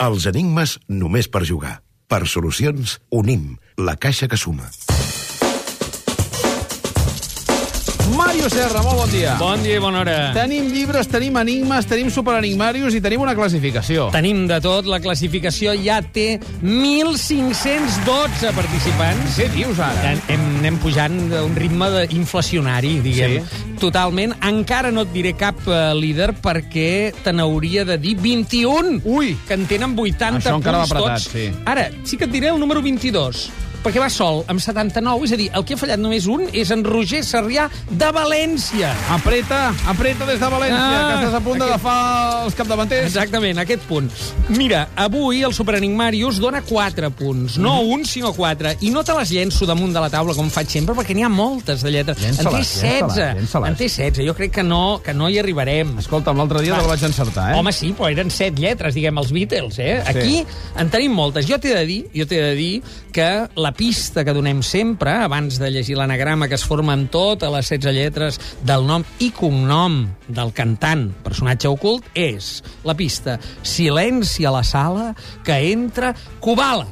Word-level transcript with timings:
Els 0.00 0.24
enigmes 0.30 0.78
només 0.88 1.26
per 1.28 1.42
jugar. 1.44 1.74
Per 2.08 2.22
solucions, 2.24 2.96
unim 3.12 3.52
la 3.76 3.98
caixa 4.00 4.30
que 4.32 4.40
suma. 4.40 4.72
Mario 8.16 8.48
Serra, 8.50 8.82
molt 8.82 8.98
bon 9.02 9.10
dia. 9.12 9.34
Bon 9.38 9.62
dia 9.62 9.76
i 9.78 9.82
bona 9.82 10.00
hora. 10.02 10.16
Tenim 10.34 10.68
llibres, 10.72 11.08
tenim 11.10 11.36
enigmes, 11.40 11.86
tenim 11.88 12.10
superenigmarius 12.12 12.94
i 12.96 13.00
tenim 13.04 13.22
una 13.24 13.34
classificació. 13.38 14.08
Tenim 14.14 14.46
de 14.50 14.58
tot. 14.64 14.88
La 14.90 15.00
classificació 15.02 15.74
ja 15.78 16.00
té 16.02 16.40
1.512 16.62 18.52
participants. 18.56 19.38
Què 19.38 19.48
dius 19.54 19.80
ara? 19.84 20.14
Hem, 20.32 20.44
anem 20.60 20.80
pujant 20.82 21.16
d'un 21.30 21.54
ritme 21.58 21.90
de 21.94 22.04
inflacionari, 22.18 22.96
diguem. 23.04 23.38
Sí. 23.46 23.64
Totalment. 23.80 24.34
Encara 24.48 24.90
no 24.92 25.06
et 25.06 25.14
diré 25.14 25.34
cap 25.38 25.62
uh, 25.68 25.92
líder 25.96 26.32
perquè 26.42 27.12
te 27.24 27.32
n'hauria 27.32 27.86
de 27.88 27.96
dir 28.00 28.16
21. 28.20 29.00
Ui! 29.08 29.34
Que 29.48 29.56
en 29.56 29.66
tenen 29.70 29.96
80 29.96 30.42
Això 30.42 30.56
encara 30.58 30.82
punts 30.84 30.94
va 30.94 31.00
apretat, 31.00 31.24
tots. 31.24 31.32
sí. 31.32 31.48
Ara, 31.70 31.88
sí 32.04 32.20
que 32.20 32.28
et 32.28 32.32
diré 32.34 32.52
el 32.52 32.60
número 32.60 32.82
22 32.84 33.69
perquè 33.84 34.00
va 34.02 34.08
sol, 34.10 34.42
amb 34.48 34.60
79, 34.60 35.24
és 35.24 35.32
a 35.32 35.36
dir, 35.40 35.50
el 35.54 35.64
que 35.64 35.74
ha 35.74 35.80
fallat 35.80 35.98
només 36.00 36.26
un 36.30 36.46
és 36.52 36.70
en 36.70 36.84
Roger 36.84 37.22
Sarrià 37.24 37.68
de 37.90 38.10
València. 38.12 38.92
Apreta, 39.10 39.72
apreta 39.88 40.26
des 40.26 40.40
de 40.40 40.46
València, 40.46 40.78
Ah, 40.80 41.08
que 41.10 41.26
estàs 41.26 41.34
a 41.34 41.40
punt 41.40 41.56
aquest- 41.56 41.66
d'agafar 41.70 42.44
els 42.44 42.54
capdavanters. 42.54 43.06
Exactament, 43.06 43.58
aquest 43.58 43.82
punt. 43.88 44.10
Mira, 44.48 44.88
avui 44.96 45.42
el 45.42 45.52
Superenigmarius 45.54 46.38
dona 46.38 46.62
4 46.62 47.10
punts. 47.10 47.58
No 47.58 47.82
Mhm. 47.82 47.90
un, 47.92 48.04
sinó 48.04 48.32
4. 48.32 48.74
I 48.80 48.90
no 48.90 49.02
te 49.04 49.12
les 49.14 49.30
llenço 49.30 49.66
damunt 49.66 49.92
de 49.92 50.00
la 50.00 50.10
taula, 50.10 50.34
com 50.34 50.48
faig 50.50 50.68
sempre, 50.68 50.94
perquè 50.94 51.14
n'hi 51.14 51.22
ha 51.22 51.28
moltes 51.28 51.82
de 51.82 51.90
lletres. 51.90 52.16
En 52.18 52.36
té 52.36 52.42
Llença-les, 52.42 52.66
16. 52.66 53.00
llença-les, 53.00 53.34
llença-les. 53.36 53.68
En 53.70 53.76
té 53.76 53.84
16. 53.88 54.26
Jo 54.26 54.34
crec 54.34 54.52
que 54.52 54.62
no, 54.62 55.00
que 55.04 55.14
no 55.14 55.28
hi 55.28 55.38
arribarem. 55.38 55.98
Escolta'm, 55.98 56.36
l'altre 56.36 56.60
dia 56.62 56.74
te 56.76 56.82
la 56.82 56.88
vaig 56.88 57.02
encertar, 57.02 57.54
eh? 57.54 57.58
Home, 57.58 57.72
sí, 57.72 57.94
però 57.96 58.10
eren 58.10 58.30
set 58.30 58.58
lletres, 58.58 58.94
diguem, 58.94 59.16
els 59.18 59.32
Beatles, 59.32 59.78
eh? 59.78 60.02
Aquí 60.06 60.44
en 60.76 60.90
tenim 60.90 61.12
moltes. 61.12 61.46
Jo 61.46 61.58
t'he 61.58 61.74
de 61.74 61.84
dir, 61.86 62.06
jo 62.14 62.26
t'he 62.26 62.40
de 62.40 62.54
dir 62.54 62.82
que 63.12 63.48
la 63.56 63.69
pista 63.72 64.24
que 64.24 64.34
donem 64.36 64.62
sempre, 64.66 65.12
abans 65.24 65.58
de 65.60 65.70
llegir 65.72 65.96
l'anagrama 65.98 66.48
que 66.48 66.56
es 66.58 66.64
forma 66.66 66.94
amb 66.96 67.10
tot, 67.12 67.44
a 67.44 67.50
les 67.54 67.68
16 67.70 67.96
lletres 67.96 68.38
del 68.66 68.86
nom 68.88 69.04
i 69.20 69.30
cognom 69.34 70.02
del 70.28 70.54
cantant, 70.56 71.08
personatge 71.24 71.70
ocult, 71.70 72.06
és 72.14 72.60
la 72.84 72.96
pista 72.98 73.38
Silenci 73.62 74.46
a 74.46 74.54
la 74.54 74.64
sala 74.66 75.10
que 75.44 75.58
entra 75.72 76.14
Kubala. 76.40 76.88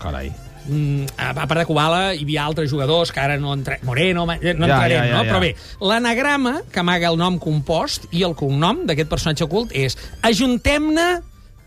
Carai. 0.00 0.32
Mm, 0.66 1.06
a 1.16 1.46
part 1.46 1.60
de 1.60 1.66
Kubala, 1.68 2.00
hi 2.14 2.24
havia 2.24 2.44
altres 2.44 2.70
jugadors 2.70 3.12
que 3.14 3.22
ara 3.22 3.36
no 3.38 3.52
entre... 3.54 3.78
Moreno, 3.86 4.26
no 4.26 4.34
Ja, 4.34 4.54
entrarem, 4.56 4.98
ja, 4.98 5.04
ja, 5.06 5.14
no? 5.14 5.22
ja. 5.22 5.30
Però 5.30 5.40
bé, 5.42 5.52
l'anagrama 5.80 6.56
que 6.72 6.82
amaga 6.82 7.12
el 7.12 7.20
nom 7.20 7.38
compost 7.42 8.08
i 8.10 8.24
el 8.26 8.34
cognom 8.38 8.82
d'aquest 8.88 9.10
personatge 9.12 9.46
ocult 9.46 9.74
és 9.76 9.98
Ajuntem-ne 10.26 11.06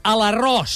a 0.03 0.17
l'arròs. 0.19 0.75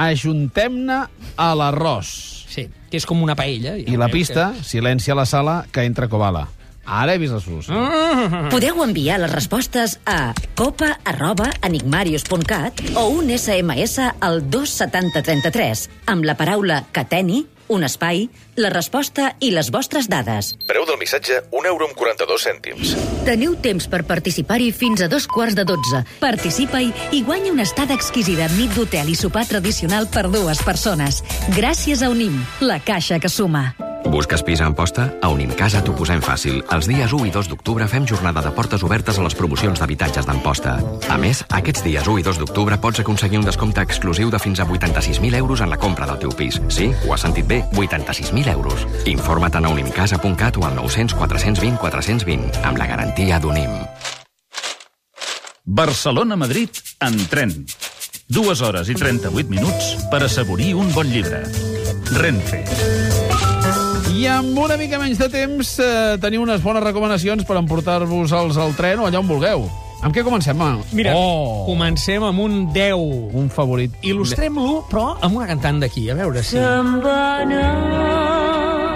Ajuntem-ne 0.00 1.04
a 1.36 1.48
l'arròs. 1.54 2.10
Sí, 2.50 2.68
que 2.90 2.98
és 2.98 3.06
com 3.06 3.22
una 3.22 3.36
paella. 3.38 3.76
I 3.78 3.96
la 3.98 4.10
pista, 4.12 4.52
silenci 4.62 5.10
a 5.10 5.18
la 5.18 5.26
sala, 5.26 5.64
que 5.70 5.86
entra 5.86 6.08
Cobala. 6.10 6.48
Ara 6.84 7.14
he 7.14 7.18
vist 7.18 7.32
la 7.32 7.40
solució. 7.40 7.72
Mm. 7.72 8.50
Podeu 8.52 8.82
enviar 8.84 9.16
les 9.22 9.32
respostes 9.32 9.96
a 10.04 10.34
copa 10.58 10.98
arroba 11.08 11.48
enigmarius.cat 11.64 12.82
o 13.00 13.06
un 13.14 13.32
SMS 13.32 14.10
al 14.20 14.42
27033 14.52 15.88
amb 16.12 16.28
la 16.28 16.36
paraula 16.36 16.82
cateni, 16.92 17.44
un 17.68 17.84
espai, 17.84 18.28
la 18.56 18.70
resposta 18.72 19.34
i 19.40 19.50
les 19.54 19.70
vostres 19.74 20.08
dades. 20.10 20.54
Preu 20.68 20.86
del 20.88 20.98
missatge, 21.00 21.42
1 21.50 21.70
euro 21.70 21.88
amb 21.88 21.96
42 21.98 22.46
cèntims. 22.48 22.94
Teniu 23.24 23.56
temps 23.60 23.88
per 23.90 24.04
participar-hi 24.08 24.70
fins 24.72 25.04
a 25.04 25.08
dos 25.08 25.26
quarts 25.30 25.56
de 25.58 25.64
dotze. 25.68 26.04
Participa-hi 26.20 26.92
i 27.12 27.24
guanya 27.24 27.52
una 27.52 27.66
estada 27.68 27.96
exquisida 27.96 28.50
nit 28.58 28.74
d'hotel 28.76 29.10
i 29.12 29.16
sopar 29.18 29.46
tradicional 29.48 30.08
per 30.08 30.28
dues 30.30 30.62
persones. 30.64 31.22
Gràcies 31.56 32.04
a 32.04 32.12
Unim, 32.12 32.38
la 32.60 32.80
caixa 32.80 33.20
que 33.20 33.32
suma. 33.32 33.72
Busques 34.10 34.42
pis 34.42 34.60
a 34.60 34.66
Amposta? 34.66 35.08
A 35.22 35.28
Unimcasa 35.28 35.80
t'ho 35.82 35.94
posem 35.96 36.20
fàcil. 36.22 36.60
Els 36.74 36.86
dies 36.86 37.12
1 37.12 37.28
i 37.28 37.32
2 37.34 37.48
d'octubre 37.50 37.86
fem 37.88 38.06
jornada 38.06 38.42
de 38.44 38.52
portes 38.54 38.84
obertes 38.86 39.18
a 39.18 39.24
les 39.24 39.34
promocions 39.34 39.80
d'habitatges 39.80 40.26
d'Amposta. 40.28 40.76
A 41.10 41.16
més, 41.18 41.42
aquests 41.48 41.82
dies 41.84 42.06
1 42.06 42.20
i 42.20 42.26
2 42.26 42.38
d'octubre 42.42 42.78
pots 42.78 43.00
aconseguir 43.00 43.40
un 43.40 43.48
descompte 43.48 43.82
exclusiu 43.82 44.30
de 44.30 44.38
fins 44.38 44.60
a 44.60 44.66
86.000 44.66 45.34
euros 45.40 45.60
en 45.60 45.70
la 45.70 45.78
compra 45.80 46.06
del 46.06 46.20
teu 46.22 46.34
pis. 46.36 46.60
Sí, 46.68 46.92
ho 47.06 47.14
has 47.14 47.24
sentit 47.26 47.48
bé, 47.48 47.64
86.000 47.72 48.52
euros. 48.52 48.86
Informa't 49.06 49.64
a 49.64 49.72
unimcasa.cat 49.72 50.56
o 50.58 50.66
al 50.66 50.76
900 50.76 51.18
420 51.18 51.78
420 51.80 52.62
amb 52.62 52.78
la 52.78 52.86
garantia 52.86 53.40
d'Unim. 53.40 53.72
Barcelona-Madrid 55.64 56.70
en 57.00 57.16
tren. 57.28 57.64
Dues 58.28 58.60
hores 58.60 58.88
i 58.88 58.94
38 58.96 59.48
minuts 59.48 59.96
per 60.10 60.22
assaborir 60.24 60.74
un 60.76 60.92
bon 60.92 61.08
llibre. 61.08 61.42
Renfe. 62.12 62.64
I 64.14 64.28
amb 64.30 64.54
una 64.62 64.76
mica 64.78 64.94
menys 65.00 65.18
de 65.18 65.26
temps 65.26 65.72
eh, 65.82 66.14
teniu 66.22 66.44
unes 66.44 66.60
bones 66.62 66.84
recomanacions 66.84 67.42
per 67.48 67.56
emportar-vos-els 67.58 68.58
al 68.62 68.74
tren 68.78 69.00
o 69.02 69.08
allà 69.08 69.18
on 69.18 69.26
vulgueu. 69.26 69.64
Amb 70.06 70.14
què 70.14 70.22
comencem? 70.22 70.54
Manu? 70.54 70.84
Mira, 70.94 71.16
oh, 71.18 71.64
comencem 71.66 72.22
amb 72.22 72.38
un 72.44 72.60
10. 72.70 72.94
un 73.34 73.48
favorit. 73.50 73.96
Il·lustrem-lo, 74.06 74.84
però 74.90 75.16
amb 75.18 75.40
una 75.40 75.48
cantant 75.50 75.82
d'aquí, 75.82 76.06
a 76.12 76.18
veure 76.20 76.44
si... 76.46 76.60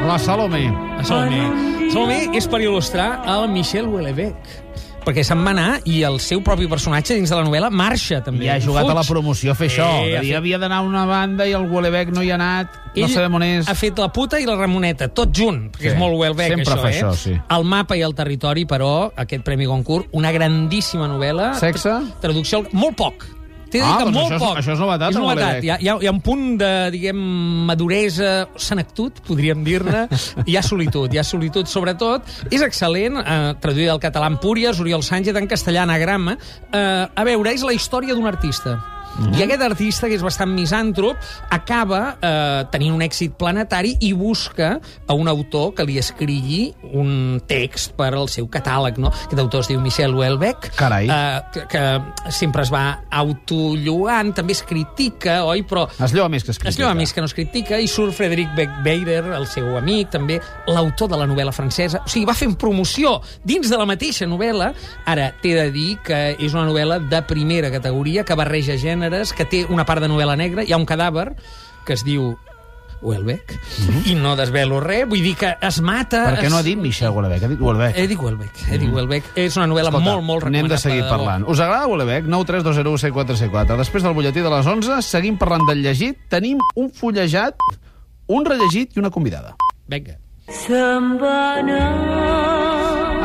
La 0.07 0.21
Salome. 0.23 0.63
A 0.71 1.03
Salomé. 1.03 1.43
Salomé 1.91 2.21
és 2.39 2.47
per 2.47 2.63
il·lustrar 2.63 3.11
el 3.35 3.49
Michel 3.51 3.91
Houellebecq 3.91 4.87
perquè 5.05 5.23
se'n 5.25 5.41
va 5.45 5.51
anar 5.55 5.81
i 5.89 6.03
el 6.05 6.19
seu 6.21 6.43
propi 6.45 6.67
personatge 6.69 7.15
dins 7.15 7.31
de 7.31 7.37
la 7.37 7.45
novel·la 7.47 7.71
marxa, 7.71 8.23
també. 8.25 8.45
I 8.45 8.49
ha 8.51 8.61
jugat 8.61 8.85
Fuig. 8.85 8.93
a 8.93 8.99
la 8.99 9.05
promoció 9.05 9.53
a 9.53 9.55
fer 9.55 9.69
això. 9.71 9.87
Eh, 10.05 10.13
Eh, 10.13 10.17
ha 10.19 10.21
fet- 10.23 10.37
havia 10.37 10.59
d'anar 10.59 10.79
a 10.79 10.81
una 10.83 11.05
banda 11.07 11.47
i 11.47 11.53
el 11.53 11.67
Gualebec 11.69 12.11
no 12.13 12.23
hi 12.23 12.31
ha 12.31 12.35
anat, 12.35 12.69
no 12.95 13.05
Ell 13.07 13.11
sabem 13.11 13.35
on 13.35 13.43
és. 13.43 13.69
ha 13.69 13.75
fet 13.75 13.99
la 13.99 14.09
puta 14.13 14.39
i 14.41 14.45
la 14.47 14.57
Ramoneta, 14.57 15.09
tot 15.09 15.31
junt, 15.33 15.71
perquè 15.73 15.81
Sí. 15.81 15.87
és 15.89 15.97
molt 15.99 16.15
Sempre 16.57 16.75
això, 16.75 16.81
fa 16.83 16.91
eh? 16.91 17.01
això, 17.03 17.13
sí. 17.15 17.41
El 17.51 17.65
mapa 17.65 17.97
i 17.97 18.03
el 18.03 18.15
territori, 18.15 18.65
però, 18.67 19.11
aquest 19.17 19.43
Premi 19.45 19.65
Goncourt, 19.67 20.09
una 20.13 20.31
grandíssima 20.33 21.07
novel·la. 21.09 21.55
Sexe? 21.55 21.89
Tra- 21.89 22.21
Traducció, 22.21 22.65
molt 22.73 22.97
poc. 22.97 23.25
T'he 23.69 23.83
Ah, 23.85 23.99
que 23.99 24.05
doncs 24.09 24.17
molt 24.17 24.33
això 24.33 24.39
poc. 24.41 24.59
això 24.63 24.73
és 24.73 24.79
novetat, 24.81 25.11
És 25.11 25.17
novetat. 25.19 25.63
Hi 25.65 25.71
ha, 25.71 25.77
hi, 25.81 25.89
ha, 25.89 25.97
hi 26.01 26.07
ha 26.09 26.13
un 26.15 26.21
punt 26.25 26.57
de, 26.59 26.71
diguem, 26.95 27.19
maduresa, 27.69 28.49
senectut, 28.57 29.21
podríem 29.27 29.63
dir-ne. 29.65 30.07
hi 30.47 30.57
ha 30.57 30.63
solitud, 30.63 31.13
hi 31.13 31.19
ha 31.19 31.25
solitud. 31.25 31.67
Sobretot, 31.69 32.23
és 32.51 32.63
excel·lent, 32.65 33.21
eh, 33.21 33.55
traduïda 33.61 33.93
al 33.93 34.01
català 34.01 34.27
en 34.33 34.39
Púries, 34.41 34.81
Oriol 34.81 35.03
Sánchez, 35.03 35.37
en 35.37 35.47
castellà, 35.47 35.83
anagrama. 35.85 36.39
Eh, 36.73 37.07
a 37.15 37.25
veure, 37.25 37.53
és 37.53 37.63
la 37.63 37.73
història 37.77 38.15
d'un 38.15 38.27
artista. 38.27 38.79
I 39.19 39.43
aquest 39.43 39.63
artista, 39.67 40.07
que 40.09 40.15
és 40.15 40.23
bastant 40.23 40.53
misàntrop, 40.55 41.17
acaba 41.51 42.17
eh, 42.23 42.65
tenint 42.73 42.95
un 42.95 43.03
èxit 43.03 43.35
planetari 43.39 43.97
i 44.07 44.13
busca 44.15 44.77
a 45.07 45.15
un 45.19 45.29
autor 45.29 45.73
que 45.75 45.85
li 45.89 45.99
escrigui 45.99 46.73
un 46.93 47.41
text 47.51 47.95
per 47.99 48.13
al 48.15 48.29
seu 48.31 48.47
catàleg, 48.49 48.99
no? 49.03 49.11
Aquest 49.11 49.41
autor 49.43 49.65
es 49.65 49.71
diu 49.73 49.81
Michel 49.83 50.15
Houellebecq, 50.15 50.71
Carai. 50.79 51.09
eh, 51.11 51.41
que, 51.53 51.67
que 51.73 52.31
sempre 52.31 52.63
es 52.63 52.71
va 52.73 53.03
autolluant, 53.11 54.33
també 54.37 54.55
es 54.57 54.63
critica, 54.67 55.41
oi? 55.49 55.63
Però 55.69 55.87
Es 55.99 56.15
lloa 56.15 56.29
més 56.31 56.45
que 56.45 56.53
es 56.53 56.59
es 56.59 56.79
lloa 56.79 56.93
critica. 56.93 56.95
més 56.99 57.13
que 57.13 57.21
no 57.21 57.27
es 57.31 57.35
critica, 57.35 57.79
i 57.81 57.89
surt 57.89 58.15
Frederic 58.17 58.55
Beckbeider, 58.57 59.25
el 59.37 59.47
seu 59.51 59.77
amic, 59.79 60.11
també 60.15 60.39
l'autor 60.69 61.09
de 61.11 61.17
la 61.21 61.27
novel·la 61.27 61.53
francesa. 61.53 62.03
O 62.05 62.09
sigui, 62.11 62.27
va 62.29 62.35
fent 62.39 62.55
promoció 62.59 63.19
dins 63.45 63.69
de 63.71 63.77
la 63.79 63.87
mateixa 63.89 64.27
novel·la. 64.27 64.73
Ara, 65.07 65.33
t'he 65.43 65.55
de 65.59 65.69
dir 65.75 65.99
que 66.05 66.37
és 66.39 66.55
una 66.55 66.67
novel·la 66.69 67.01
de 67.09 67.23
primera 67.29 67.71
categoria, 67.75 68.25
que 68.25 68.35
barreja 68.39 68.77
gèneres, 69.09 69.33
que 69.33 69.45
té 69.49 69.65
una 69.69 69.87
part 69.89 70.05
de 70.05 70.11
novel·la 70.11 70.37
negra. 70.37 70.65
Hi 70.65 70.73
ha 70.73 70.79
un 70.79 70.87
cadàver 70.87 71.33
que 71.87 71.97
es 71.97 72.05
diu 72.05 72.37
Houellebecq, 72.99 73.53
i 74.11 74.15
no 74.19 74.35
desvelo 74.35 74.81
res, 74.83 75.05
vull 75.07 75.23
dir 75.23 75.37
que 75.39 75.53
es 75.63 75.77
mata... 75.87 76.25
Per 76.33 76.41
què 76.41 76.49
es... 76.49 76.53
no 76.53 76.59
ha 76.59 76.65
dit 76.67 76.79
Michel 76.81 77.13
Gualebec? 77.15 77.45
Ha 77.47 77.51
dit 77.53 77.61
Gualebec. 77.61 77.95
He 77.97 78.09
dit 78.11 78.19
Houellebecq, 78.19 78.63
he 78.67 78.79
dit 78.83 78.91
Houellebecq. 78.91 79.29
És 79.39 79.57
una 79.57 79.69
novel·la 79.71 79.93
molt, 79.95 80.25
molt 80.27 80.49
anem 80.49 80.67
recomanable. 80.67 80.75
de 80.75 80.81
seguir 80.83 81.05
parlant. 81.07 81.47
Us 81.47 81.63
agrada 81.63 81.87
Gualebec? 81.87 82.27
9 82.27 82.49
3 82.51 82.67
2 82.67 82.81
0 82.83 82.97
7 83.07 83.15
4 83.15 83.39
7 83.45 83.53
4. 83.55 83.79
Després 83.85 84.07
del 84.09 84.17
butlletí 84.19 84.43
de 84.43 84.51
les 84.51 84.71
11, 84.75 84.99
seguim 85.07 85.39
parlant 85.39 85.67
del 85.71 85.85
llegit. 85.87 86.19
Tenim 86.29 86.59
un 86.75 86.91
fullejat, 86.91 87.69
un 88.27 88.49
rellegit 88.51 88.99
i 88.99 89.05
una 89.05 89.15
convidada. 89.15 89.55
Vinga. 89.87 90.19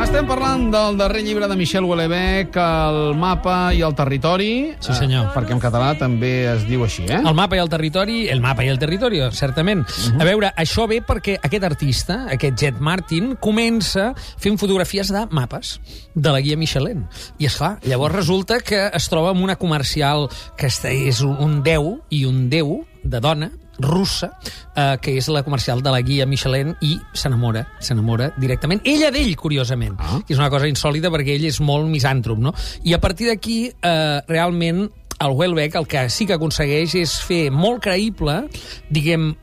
Estem 0.04 0.26
parlant 0.28 0.68
del 0.70 0.98
darrer 1.00 1.22
llibre 1.24 1.46
de 1.50 1.56
Michel 1.58 1.82
Houellebecq, 1.88 2.54
El 2.60 3.14
mapa 3.18 3.72
i 3.74 3.80
el 3.82 3.94
territori. 3.98 4.74
Sí, 4.78 4.92
senyor. 4.94 5.24
Eh, 5.26 5.32
perquè 5.34 5.54
en 5.56 5.62
català 5.62 5.88
també 5.98 6.44
es 6.52 6.62
diu 6.68 6.84
així, 6.84 7.06
eh? 7.08 7.18
El 7.24 7.34
mapa 7.34 7.56
i 7.56 7.62
el 7.62 7.70
territori, 7.72 8.18
el 8.30 8.42
mapa 8.44 8.62
i 8.62 8.68
el 8.70 8.78
territori, 8.78 9.18
certament. 9.32 9.82
Uh 9.82 10.12
-huh. 10.12 10.20
A 10.22 10.24
veure, 10.24 10.52
això 10.56 10.86
ve 10.86 11.00
perquè 11.02 11.38
aquest 11.42 11.64
artista, 11.64 12.26
aquest 12.30 12.56
Jet 12.60 12.78
Martin, 12.78 13.34
comença 13.40 14.14
fent 14.38 14.58
fotografies 14.58 15.08
de 15.10 15.26
mapes 15.30 15.80
de 16.14 16.30
la 16.30 16.40
guia 16.40 16.56
Michelin. 16.56 17.06
I, 17.38 17.46
és 17.46 17.56
clar, 17.56 17.78
llavors 17.82 18.14
resulta 18.14 18.60
que 18.60 18.90
es 18.92 19.08
troba 19.08 19.30
amb 19.30 19.42
una 19.42 19.56
comercial 19.56 20.28
que 20.56 20.66
està- 20.68 20.92
és 20.92 21.22
un 21.22 21.62
déu 21.62 22.02
i 22.10 22.24
un 22.24 22.48
déu 22.50 22.84
de 23.02 23.20
dona, 23.20 23.50
russa, 23.78 24.32
eh, 24.74 24.96
que 25.00 25.16
és 25.18 25.28
la 25.28 25.42
comercial 25.42 25.82
de 25.82 25.90
la 25.90 26.00
guia 26.00 26.26
Michelin, 26.26 26.74
i 26.80 26.98
s'enamora, 27.12 27.66
s'enamora 27.80 28.32
directament. 28.36 28.80
Ella 28.84 29.10
d'ell, 29.10 29.34
curiosament, 29.36 29.96
Ah. 29.98 30.20
que 30.26 30.32
és 30.34 30.38
una 30.38 30.50
cosa 30.50 30.68
insòlita 30.68 31.10
perquè 31.10 31.34
ell 31.34 31.44
és 31.44 31.60
molt 31.60 31.86
misàntrop, 31.88 32.38
no? 32.38 32.54
I 32.84 32.92
a 32.94 33.00
partir 33.00 33.26
d'aquí, 33.28 33.72
eh, 33.82 34.20
realment, 34.28 34.90
el 35.20 35.30
Welbeck 35.30 35.74
el 35.76 35.86
que 35.86 36.08
sí 36.10 36.26
que 36.26 36.34
aconsegueix 36.34 36.94
és 37.00 37.14
fer 37.24 37.50
molt 37.54 37.82
creïble, 37.84 38.48
diguem, 38.90 39.34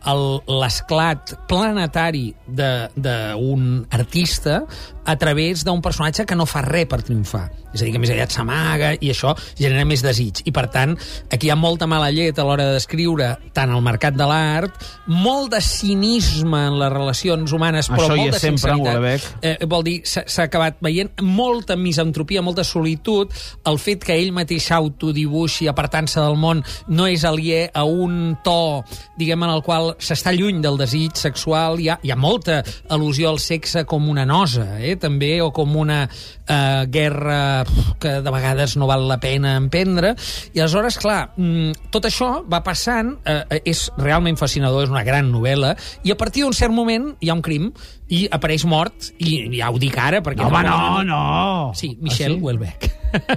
l'esclat 0.48 1.36
planetari 1.48 2.34
de- 2.48 2.90
d'un 2.96 3.86
artista 3.90 4.64
a 5.06 5.16
través 5.18 5.64
d'un 5.66 5.82
personatge 5.82 6.26
que 6.26 6.36
no 6.36 6.46
fa 6.46 6.62
res 6.62 6.86
per 6.86 7.02
triomfar. 7.02 7.50
És 7.74 7.82
a 7.82 7.86
dir, 7.86 7.94
que 7.94 8.00
més 8.00 8.10
aviat 8.12 8.30
s'amaga 8.30 8.92
i 9.00 9.10
això 9.10 9.32
genera 9.58 9.86
més 9.88 10.02
desig. 10.04 10.42
I, 10.46 10.52
per 10.52 10.68
tant, 10.70 10.98
aquí 11.32 11.48
hi 11.48 11.52
ha 11.52 11.56
molta 11.56 11.88
mala 11.88 12.12
llet 12.12 12.38
a 12.38 12.44
l'hora 12.44 12.66
de 12.68 12.74
descriure 12.76 13.38
tant 13.56 13.72
el 13.72 13.82
mercat 13.82 14.14
de 14.14 14.28
l'art, 14.28 14.76
molt 15.08 15.52
de 15.56 15.62
cinisme 15.62 16.60
en 16.68 16.78
les 16.80 16.92
relacions 16.92 17.52
humanes, 17.56 17.90
però 17.90 18.04
Això 18.10 18.18
molt 18.18 18.34
de 18.34 18.40
sinceritat. 18.60 18.94
Eh, 19.42 19.66
vol 19.66 19.84
dir, 19.88 20.02
s'ha 20.06 20.24
s'ha 20.28 20.44
acabat 20.44 20.78
veient 20.82 21.10
molta 21.22 21.76
misantropia, 21.76 22.42
molta 22.42 22.64
solitud, 22.64 23.32
el 23.66 23.80
fet 23.80 24.04
que 24.04 24.14
ell 24.20 24.32
mateix 24.36 24.68
s'autodibuixi 24.68 25.61
apartant-se 25.70 26.22
del 26.22 26.38
món 26.40 26.64
no 26.88 27.08
és 27.10 27.26
aliè 27.28 27.68
a 27.74 27.84
un 27.86 28.38
to, 28.44 28.82
diguem, 29.20 29.44
en 29.46 29.54
el 29.54 29.64
qual 29.66 29.94
s'està 30.02 30.34
lluny 30.36 30.62
del 30.64 30.80
desig 30.82 31.18
sexual, 31.20 31.80
hi 31.80 31.92
ha, 31.92 32.00
hi 32.02 32.14
ha 32.14 32.20
molta 32.20 32.62
al·lusió 32.90 33.32
al 33.32 33.40
sexe 33.44 33.86
com 33.90 34.10
una 34.10 34.26
nosa, 34.26 34.80
eh, 34.80 34.96
també, 35.02 35.34
o 35.42 35.52
com 35.56 35.76
una 35.78 36.04
eh, 36.08 36.86
guerra 36.92 37.64
que 38.02 38.18
de 38.22 38.34
vegades 38.34 38.76
no 38.78 38.90
val 38.90 39.08
la 39.10 39.20
pena 39.22 39.56
emprendre, 39.60 40.16
i 40.54 40.60
aleshores, 40.60 40.98
clar, 41.02 41.34
mm, 41.36 41.92
tot 41.94 42.08
això 42.10 42.32
va 42.50 42.64
passant, 42.66 43.16
eh, 43.26 43.42
eh, 43.50 43.62
és 43.72 43.88
realment 43.98 44.38
fascinador, 44.40 44.86
és 44.86 44.94
una 44.94 45.06
gran 45.08 45.32
novel·la, 45.32 45.76
i 46.04 46.12
a 46.12 46.18
partir 46.18 46.44
d'un 46.46 46.56
cert 46.58 46.74
moment 46.74 47.12
hi 47.20 47.30
ha 47.30 47.38
un 47.38 47.46
crim, 47.46 47.72
i 48.12 48.26
apareix 48.32 48.66
mort, 48.68 49.14
i 49.24 49.48
ja 49.58 49.70
ho 49.72 49.78
dic 49.80 49.96
ara, 49.98 50.20
perquè... 50.22 50.42
No, 50.44 50.50
home, 50.50 50.64
no, 50.68 50.76
normalment- 50.76 51.08
no. 51.08 51.72
Sí, 51.76 51.94
Michel 52.02 52.34
Ah, 52.34 52.36
sí? 52.36 52.42
Houellebecq. 52.44 52.90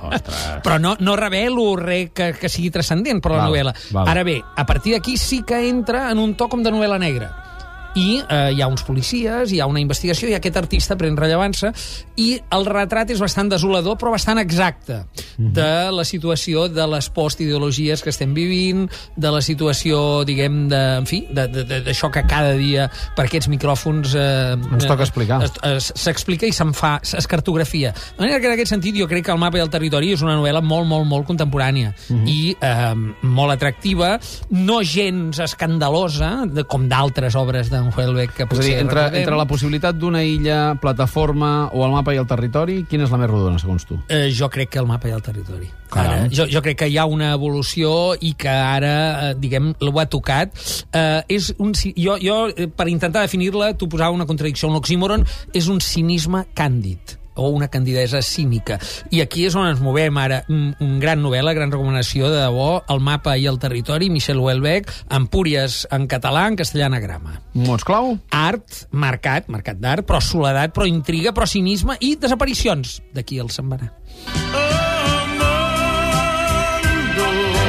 Ostres. 0.02 0.42
Però 0.64 0.78
no, 0.82 0.96
no 1.00 1.14
revelo 1.18 1.76
res 1.78 2.10
que, 2.14 2.32
que 2.38 2.48
sigui 2.50 2.70
transcendent 2.74 3.20
per 3.22 3.32
la 3.32 3.38
Val, 3.44 3.48
novel·la. 3.52 3.72
val. 3.94 4.08
Ara 4.10 4.22
bé, 4.26 4.40
a 4.42 4.66
partir 4.66 4.94
d'aquí 4.94 5.16
sí 5.18 5.42
que 5.46 5.60
entra 5.68 6.10
en 6.10 6.18
un 6.18 6.34
to 6.38 6.48
com 6.48 6.62
de 6.62 6.70
novel·la 6.74 6.98
negra 6.98 7.30
i 7.94 8.20
eh, 8.28 8.52
hi 8.56 8.60
ha 8.62 8.66
uns 8.66 8.82
policies, 8.82 9.52
hi 9.52 9.60
ha 9.60 9.66
una 9.66 9.80
investigació, 9.80 10.28
i 10.28 10.34
aquest 10.34 10.56
artista 10.56 10.96
pren 10.96 11.16
rellevància, 11.16 11.72
i 12.16 12.40
el 12.50 12.66
retrat 12.66 13.10
és 13.14 13.20
bastant 13.22 13.48
desolador, 13.52 13.96
però 13.98 14.10
bastant 14.14 14.38
exacte, 14.38 15.04
Mhm. 15.38 15.52
de 15.52 15.90
la 15.92 16.04
situació 16.04 16.68
de 16.68 16.86
les 16.86 17.08
postideologies 17.10 18.02
que 18.02 18.10
estem 18.10 18.32
vivint, 18.34 18.88
de 19.16 19.30
la 19.30 19.40
situació, 19.40 20.24
diguem, 20.24 20.68
de, 20.68 20.96
en 20.98 21.06
fi, 21.06 21.26
de- 21.30 21.48
de- 21.48 21.64
de- 21.64 21.80
d'això 21.84 22.10
que 22.10 22.22
cada 22.26 22.52
dia 22.54 22.90
per 23.16 23.26
aquests 23.26 23.48
micròfons... 23.48 24.14
Eh, 24.14 24.56
Ens 24.72 24.86
toca 24.86 25.02
explicar. 25.02 25.42
es- 25.44 25.52
es- 25.62 25.92
s'explica 25.96 26.46
i 26.46 26.52
se'n 26.52 26.72
fa, 26.74 27.00
es 27.02 27.26
cartografia. 27.26 27.92
De 27.92 28.22
manera 28.22 28.40
que 28.40 28.46
en 28.46 28.52
aquest 28.52 28.70
sentit 28.70 28.96
jo 28.96 29.06
crec 29.08 29.24
que 29.24 29.32
el 29.32 29.38
mapa 29.38 29.58
i 29.58 29.60
el 29.60 29.70
territori 29.70 30.12
és 30.12 30.22
una 30.22 30.36
novel·la 30.36 30.60
molt, 30.62 30.86
molt, 30.86 31.06
molt 31.06 31.26
contemporània 31.26 31.94
Mhm. 32.08 32.26
i 32.28 32.56
eh, 32.60 32.94
molt 33.22 33.52
atractiva, 33.52 34.18
no 34.50 34.82
gens 34.82 35.38
escandalosa, 35.40 36.44
de, 36.46 36.64
com 36.64 36.88
d'altres 36.88 37.34
obres 37.34 37.70
d'en 37.84 37.92
Houellebecq 37.92 38.34
que 38.34 38.44
És 38.44 38.48
a 38.48 38.48
dir, 38.48 38.56
potser 38.56 38.80
entre, 38.80 39.00
recordem. 39.00 39.20
entre 39.22 39.38
la 39.38 39.46
possibilitat 39.50 39.98
d'una 40.00 40.22
illa, 40.26 40.58
plataforma 40.80 41.70
o 41.72 41.84
el 41.86 41.94
mapa 41.94 42.14
i 42.14 42.20
el 42.20 42.26
territori, 42.26 42.82
quina 42.90 43.06
és 43.06 43.12
la 43.14 43.20
més 43.20 43.30
rodona, 43.30 43.60
segons 43.62 43.86
tu? 43.88 43.98
Eh, 44.08 44.28
jo 44.34 44.48
crec 44.52 44.72
que 44.74 44.82
el 44.82 44.88
mapa 44.90 45.08
i 45.08 45.14
el 45.16 45.22
territori. 45.22 45.70
Ara, 45.94 46.24
jo, 46.32 46.48
jo 46.50 46.62
crec 46.64 46.80
que 46.80 46.88
hi 46.90 46.98
ha 46.98 47.04
una 47.06 47.32
evolució 47.36 48.14
i 48.18 48.34
que 48.34 48.50
ara, 48.50 48.94
eh, 49.30 49.34
diguem, 49.38 49.74
ho 49.78 49.98
ha 50.00 50.06
tocat. 50.10 50.54
Eh, 50.90 51.22
és 51.36 51.52
un, 51.58 51.74
jo, 51.74 52.16
jo, 52.20 52.38
eh, 52.50 52.66
per 52.66 52.88
intentar 52.90 53.22
definir-la, 53.22 53.74
tu 53.78 53.88
posava 53.88 54.10
una 54.10 54.26
contradicció, 54.26 54.68
un 54.72 54.80
oxímoron, 54.80 55.26
és 55.54 55.68
un 55.68 55.78
cinisme 55.84 56.46
càndid 56.54 57.20
o 57.34 57.48
una 57.48 57.68
candidesa 57.68 58.22
cínica. 58.22 58.78
I 59.10 59.22
aquí 59.24 59.46
és 59.48 59.56
on 59.58 59.68
ens 59.68 59.82
movem 59.84 60.16
ara. 60.20 60.42
Un, 60.48 60.72
un 60.80 60.98
gran 61.02 61.22
novel·la, 61.22 61.54
gran 61.56 61.72
recomanació, 61.72 62.30
de 62.32 62.40
debò, 62.44 62.84
El 62.90 63.02
mapa 63.04 63.36
i 63.40 63.48
el 63.50 63.58
territori, 63.62 64.10
Michel 64.10 64.40
Houellebecq, 64.42 64.90
Empúries 65.14 65.84
en 65.94 66.08
català, 66.10 66.46
en 66.48 66.58
castellà 66.60 66.88
anagrama. 66.90 67.40
Mots 67.54 67.86
clau? 67.86 68.14
Art, 68.34 68.84
mercat, 68.92 69.50
mercat 69.52 69.80
d'art, 69.82 70.06
però 70.06 70.20
soledat, 70.22 70.74
però 70.76 70.86
intriga, 70.88 71.34
però 71.34 71.46
cinisme 71.48 71.98
i 72.00 72.14
desaparicions. 72.20 73.00
D'aquí 73.14 73.40
el 73.42 73.50
se'n 73.54 73.70
va 73.70 73.80
anar. 73.80 73.92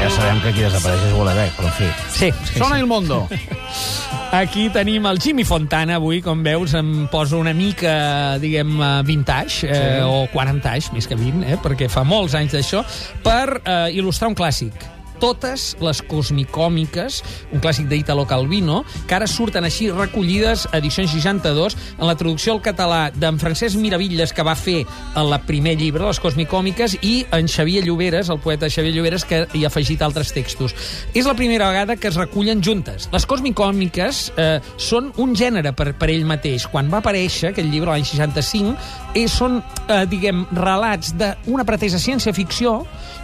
Ja 0.05 0.09
sabem 0.13 0.41
que 0.43 0.51
aquí 0.51 0.61
desapareix 0.61 1.01
és 1.07 1.13
Houellebecq, 1.17 1.55
però 1.57 1.71
en 1.71 1.77
fi. 1.79 1.87
Sí, 2.13 2.27
sí, 2.51 2.59
Sona 2.59 2.75
sí. 2.75 2.81
il 2.83 2.85
mondo. 2.85 3.23
Aquí 4.35 4.65
tenim 4.67 5.05
el 5.07 5.21
Jimmy 5.23 5.45
Fontana, 5.47 5.95
avui, 5.95 6.17
com 6.19 6.41
veus, 6.43 6.73
em 6.75 7.05
poso 7.07 7.37
una 7.39 7.53
mica, 7.55 8.35
diguem, 8.43 8.73
eh, 8.83 8.89
vintage, 9.07 9.63
eh, 9.63 10.03
o 10.03 10.25
40 10.33 10.73
anys, 10.73 10.89
més 10.91 11.07
que 11.07 11.15
20, 11.15 11.45
eh, 11.47 11.55
perquè 11.63 11.87
fa 11.87 12.03
molts 12.03 12.35
anys 12.35 12.51
d'això, 12.57 12.83
per 13.23 13.61
eh, 13.63 13.95
il·lustrar 13.95 14.27
un 14.33 14.35
clàssic 14.35 14.94
totes 15.21 15.73
les 15.83 16.01
cosmicòmiques, 16.05 17.21
un 17.53 17.63
clàssic 17.63 17.89
d'Italo 17.89 18.25
Calvino, 18.29 18.83
que 19.07 19.17
ara 19.17 19.27
surten 19.29 19.65
així 19.67 19.89
recollides 19.91 20.67
a 20.71 20.79
edició 20.79 21.05
62 21.07 21.77
en 21.97 22.05
la 22.07 22.15
traducció 22.19 22.55
al 22.55 22.61
català 22.65 23.09
d'en 23.13 23.39
Francesc 23.41 23.79
Miravilles, 23.81 24.33
que 24.33 24.45
va 24.45 24.55
fer 24.55 24.83
el 25.15 25.35
primer 25.47 25.75
llibre, 25.79 26.05
les 26.05 26.19
cosmicòmiques, 26.23 26.97
i 27.01 27.15
en 27.35 27.49
Xavier 27.51 27.83
Lloberes, 27.85 28.29
el 28.29 28.39
poeta 28.43 28.69
Xavier 28.69 28.95
Lloberes, 28.95 29.25
que 29.25 29.45
hi 29.53 29.63
ha 29.65 29.71
afegit 29.71 30.01
altres 30.05 30.33
textos. 30.35 30.75
És 31.13 31.27
la 31.27 31.35
primera 31.35 31.69
vegada 31.71 31.95
que 31.95 32.09
es 32.09 32.19
recullen 32.19 32.63
juntes. 32.63 33.09
Les 33.13 33.25
cosmicòmiques 33.25 34.21
eh, 34.37 34.59
són 34.77 35.11
un 35.21 35.35
gènere 35.37 35.73
per, 35.77 35.91
per 35.97 36.09
ell 36.13 36.25
mateix. 36.27 36.67
Quan 36.71 36.91
va 36.91 37.01
aparèixer 37.03 37.51
aquest 37.51 37.69
llibre 37.71 37.93
l'any 37.93 38.05
65, 38.07 38.75
eh, 39.15 39.27
són, 39.31 39.61
eh, 39.87 40.03
diguem, 40.09 40.45
relats 40.55 41.13
d'una 41.17 41.65
pretesa 41.67 41.99
ciència-ficció, 42.01 42.81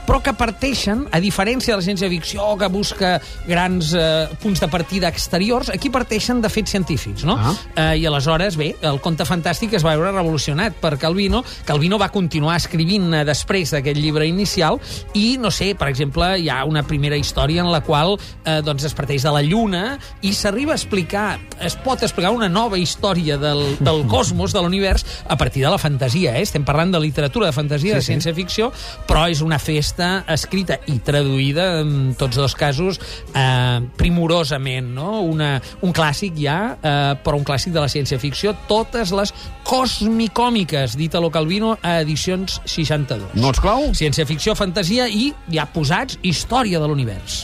però 0.07 0.21
que 0.23 0.33
parteixen, 0.33 1.05
a 1.11 1.19
diferència 1.23 1.75
de 1.75 1.80
la 1.81 1.85
ciència-ficció 1.85 2.45
que 2.61 2.69
busca 2.71 3.15
grans 3.47 3.91
eh, 3.97 4.29
punts 4.41 4.61
de 4.61 4.69
partida 4.71 5.09
exteriors, 5.09 5.71
aquí 5.73 5.89
parteixen 5.93 6.41
de 6.43 6.49
fets 6.51 6.75
científics, 6.75 7.25
no? 7.25 7.37
Ah. 7.39 7.53
Eh, 7.75 8.01
I 8.01 8.05
aleshores, 8.07 8.57
bé, 8.59 8.71
el 8.85 9.01
conte 9.01 9.25
fantàstic 9.27 9.73
es 9.77 9.85
va 9.85 9.95
veure 9.97 10.13
revolucionat 10.13 10.77
per 10.81 10.93
Calvino. 11.01 11.41
Calvino 11.65 11.97
va 12.01 12.11
continuar 12.13 12.59
escrivint 12.61 13.09
eh, 13.13 13.23
després 13.27 13.73
d'aquest 13.73 13.97
llibre 13.97 14.27
inicial 14.29 14.77
i, 15.17 15.37
no 15.41 15.51
sé, 15.53 15.71
per 15.79 15.89
exemple, 15.91 16.27
hi 16.37 16.49
ha 16.51 16.61
una 16.69 16.83
primera 16.87 17.17
història 17.17 17.65
en 17.65 17.71
la 17.73 17.81
qual 17.85 18.17
eh, 18.17 18.59
doncs 18.65 18.85
es 18.91 18.95
parteix 18.97 19.25
de 19.25 19.33
la 19.33 19.41
Lluna 19.45 19.97
i 20.21 20.35
s'arriba 20.37 20.75
a 20.75 20.79
explicar, 20.79 21.39
es 21.59 21.77
pot 21.81 22.03
explicar 22.05 22.33
una 22.35 22.49
nova 22.51 22.77
història 22.77 23.39
del, 23.41 23.63
del 23.81 24.05
cosmos, 24.13 24.53
de 24.53 24.61
l'univers, 24.61 25.05
a 25.27 25.37
partir 25.37 25.65
de 25.65 25.73
la 25.73 25.81
fantasia. 25.81 26.37
Eh? 26.37 26.45
Estem 26.45 26.65
parlant 26.67 26.93
de 26.93 27.01
literatura 27.01 27.49
de 27.49 27.57
fantasia, 27.57 27.95
sí, 27.95 27.99
de 27.99 28.07
ciència-ficció, 28.11 28.69
però 29.09 29.25
és 29.31 29.41
una 29.41 29.59
festa 29.61 30.21
escrita 30.29 30.77
i 30.91 30.99
traduïda, 31.01 31.70
en 31.81 32.13
tots 32.19 32.37
dos 32.37 32.55
casos, 32.55 32.99
eh, 33.33 33.79
primorosament. 33.97 34.91
No? 34.95 35.21
Una, 35.21 35.53
un 35.81 35.95
clàssic 35.95 36.37
ja, 36.41 36.75
eh, 36.75 37.15
però 37.23 37.39
un 37.39 37.47
clàssic 37.47 37.73
de 37.73 37.81
la 37.83 37.89
ciència-ficció, 37.91 38.53
totes 38.67 39.13
les 39.15 39.33
cosmicòmiques 39.67 40.97
d'Italo 40.99 41.31
Calvino 41.31 41.77
a 41.81 41.99
edicions 42.01 42.59
62. 42.65 43.35
Mots 43.41 43.63
clau? 43.63 43.91
Ciència-ficció, 43.97 44.55
fantasia 44.59 45.07
i, 45.07 45.31
ja 45.51 45.67
posats, 45.71 46.19
història 46.21 46.81
de 46.81 46.91
l'univers. 46.91 47.41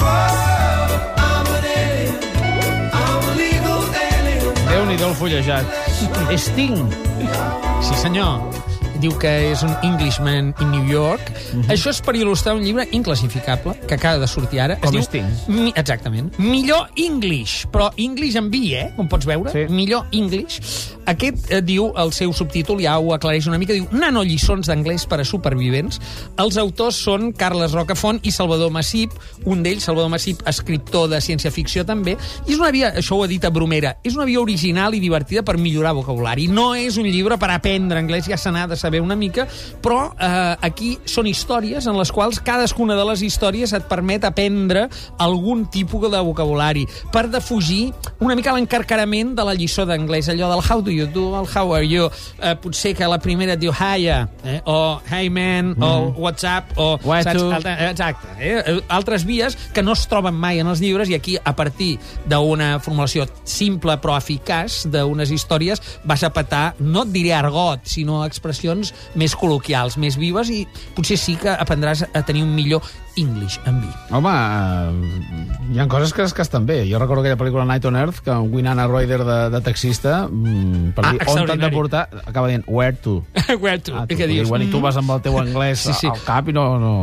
Déu-n'hi-do 4.68 5.08
el 5.10 5.16
fullejat. 5.16 5.66
Sting. 6.38 6.78
Sí, 7.82 7.96
senyor. 7.96 8.67
Diu 9.02 9.14
que 9.22 9.30
és 9.52 9.62
un 9.64 9.74
Englishman 9.86 10.54
in 10.60 10.72
New 10.72 10.88
York. 10.90 11.32
Mhm. 11.54 11.70
Això 11.74 11.92
és 11.94 12.02
per 12.02 12.16
il·lustrar 12.16 12.56
un 12.56 12.64
llibre 12.64 12.88
inclassificable, 12.92 13.76
que 13.88 13.94
acaba 13.94 14.18
de 14.18 14.28
sortir 14.28 14.62
ara. 14.62 14.80
Com 14.80 14.96
es 14.98 15.10
diu. 15.12 15.24
Mi, 15.48 15.72
exactament. 15.76 16.38
Millor 16.40 16.90
English, 16.96 17.68
però 17.72 17.92
English 17.96 18.36
en 18.36 18.50
vi, 18.50 18.74
eh? 18.76 18.92
Com 18.96 19.08
pots 19.08 19.26
veure. 19.26 19.52
Sí. 19.52 19.72
Millor 19.74 20.08
English. 20.12 20.60
Aquest 21.08 21.52
eh, 21.52 21.62
diu, 21.62 21.92
el 21.96 22.12
seu 22.12 22.34
subtítol 22.34 22.82
ja 22.84 22.98
ho 23.00 23.14
aclareix 23.16 23.48
una 23.48 23.58
mica, 23.58 23.74
diu 23.74 23.88
Nanolliçons 23.92 24.68
d'anglès 24.68 25.06
per 25.08 25.22
a 25.22 25.26
supervivents. 25.26 26.02
Els 26.38 26.58
autors 26.58 26.96
són 26.96 27.32
Carles 27.38 27.72
Rocafont 27.72 28.20
i 28.24 28.32
Salvador 28.32 28.72
Massip, 28.72 29.14
un 29.46 29.64
d'ells, 29.64 29.86
Salvador 29.88 30.10
Massip, 30.10 30.42
escriptor 30.50 31.08
de 31.12 31.22
ciència-ficció 31.24 31.86
també, 31.86 32.18
i 32.48 32.56
és 32.56 32.60
una 32.60 32.72
via, 32.72 32.92
això 32.98 33.16
ho 33.16 33.24
ha 33.24 33.28
dit 33.32 33.46
a 33.46 33.52
Bromera, 33.54 33.98
és 34.04 34.16
una 34.16 34.26
via 34.26 34.42
original 34.42 34.96
i 34.96 35.00
divertida 35.04 35.44
per 35.44 35.58
millorar 35.62 35.94
vocabulari. 35.96 36.48
No 36.48 36.74
és 36.76 36.98
un 36.98 37.08
llibre 37.08 37.38
per 37.38 37.52
aprendre 37.54 38.00
anglès, 38.02 38.28
ja 38.28 38.38
se 38.38 38.52
n'ha 38.52 38.68
de 38.68 38.76
saber 38.76 38.87
una 39.02 39.16
mica, 39.16 39.48
però 39.84 40.14
eh, 40.14 40.56
aquí 40.62 40.98
són 41.06 41.28
històries 41.28 41.88
en 41.88 41.98
les 42.00 42.12
quals 42.12 42.40
cadascuna 42.40 42.96
de 42.96 43.06
les 43.12 43.24
històries 43.28 43.74
et 43.76 43.88
permet 43.90 44.24
aprendre 44.28 44.88
algun 45.20 45.66
tipus 45.72 46.08
de 46.12 46.20
vocabulari 46.24 46.86
per 47.12 47.28
defugir 47.32 47.92
una 48.24 48.36
mica 48.36 48.54
l'encarcarament 48.56 49.36
de 49.38 49.46
la 49.46 49.56
lliçó 49.58 49.86
d'anglès, 49.88 50.30
allò 50.32 50.50
del 50.52 50.64
how 50.64 50.82
do 50.82 50.92
you 50.92 51.08
do, 51.08 51.30
el 51.40 51.48
how 51.48 51.74
are 51.76 51.86
you, 51.88 52.10
eh, 52.40 52.56
potser 52.56 52.94
que 52.96 53.08
la 53.08 53.20
primera 53.20 53.54
et 53.54 53.62
diu 53.62 53.74
hiya, 53.74 54.28
eh, 54.44 54.60
o 54.66 55.02
hey 55.10 55.30
man, 55.30 55.74
mm. 55.76 55.84
o 55.84 56.14
what's 56.18 56.44
up, 56.44 56.74
o... 56.78 56.98
Where 57.04 57.24
to? 57.24 57.52
Alta, 57.52 57.76
exacte. 57.90 58.28
Eh? 58.40 58.80
Altres 58.88 59.26
vies 59.26 59.58
que 59.74 59.84
no 59.84 59.94
es 59.98 60.06
troben 60.10 60.36
mai 60.36 60.62
en 60.62 60.70
els 60.70 60.82
llibres 60.84 61.10
i 61.10 61.18
aquí, 61.18 61.38
a 61.38 61.56
partir 61.56 61.98
d'una 62.30 62.78
formulació 62.84 63.28
simple 63.48 63.98
però 64.02 64.18
eficaç 64.18 64.86
d'unes 64.92 65.32
històries, 65.34 65.82
vas 66.08 66.24
a 66.24 66.32
petar, 66.34 66.76
no 66.80 67.06
et 67.06 67.14
diré 67.14 67.34
argot, 67.38 67.84
sinó 67.90 68.24
expressions 68.26 68.77
expressions 68.78 69.16
més 69.18 69.34
col·loquials, 69.38 69.98
més 69.98 70.18
vives, 70.18 70.50
i 70.54 70.66
potser 70.96 71.18
sí 71.20 71.36
que 71.40 71.50
aprendràs 71.54 72.06
a 72.14 72.22
tenir 72.26 72.44
un 72.46 72.54
millor 72.56 72.84
English 73.18 73.58
en 73.66 73.80
vi. 73.82 73.90
Home, 74.14 74.30
eh, 74.30 75.72
hi 75.74 75.80
ha 75.82 75.88
coses 75.90 76.14
que, 76.14 76.26
que 76.38 76.42
estan 76.46 76.68
bé. 76.70 76.84
Jo 76.90 77.00
recordo 77.02 77.24
aquella 77.24 77.38
pel·lícula 77.40 77.66
Night 77.66 77.86
on 77.90 77.96
Earth, 77.98 78.20
que 78.24 78.32
un 78.32 78.52
Winona 78.54 78.86
Ryder 78.88 79.24
de, 79.26 79.38
de 79.56 79.62
taxista, 79.66 80.28
mm, 80.30 80.92
per 80.94 81.06
Ah, 81.06 81.14
dir 81.16 81.26
on 81.34 81.46
t'han 81.50 81.64
de 81.66 81.72
portar, 81.74 82.04
acaba 82.26 82.48
dient 82.52 82.68
where 82.68 82.94
to. 82.94 83.24
Where 83.62 83.80
to? 83.82 83.96
Ah, 83.96 84.06
tu, 84.06 84.16
què 84.20 84.28
dius? 84.30 84.50
Quan 84.52 84.62
i 84.62 84.70
tu 84.70 84.82
vas 84.84 84.98
amb 85.00 85.10
el 85.16 85.22
teu 85.26 85.38
anglès 85.40 85.82
Sí, 85.88 85.94
sí. 86.04 86.08
al 86.12 86.20
cap 86.28 86.50
i 86.52 86.54
no... 86.54 86.68
no... 86.78 86.94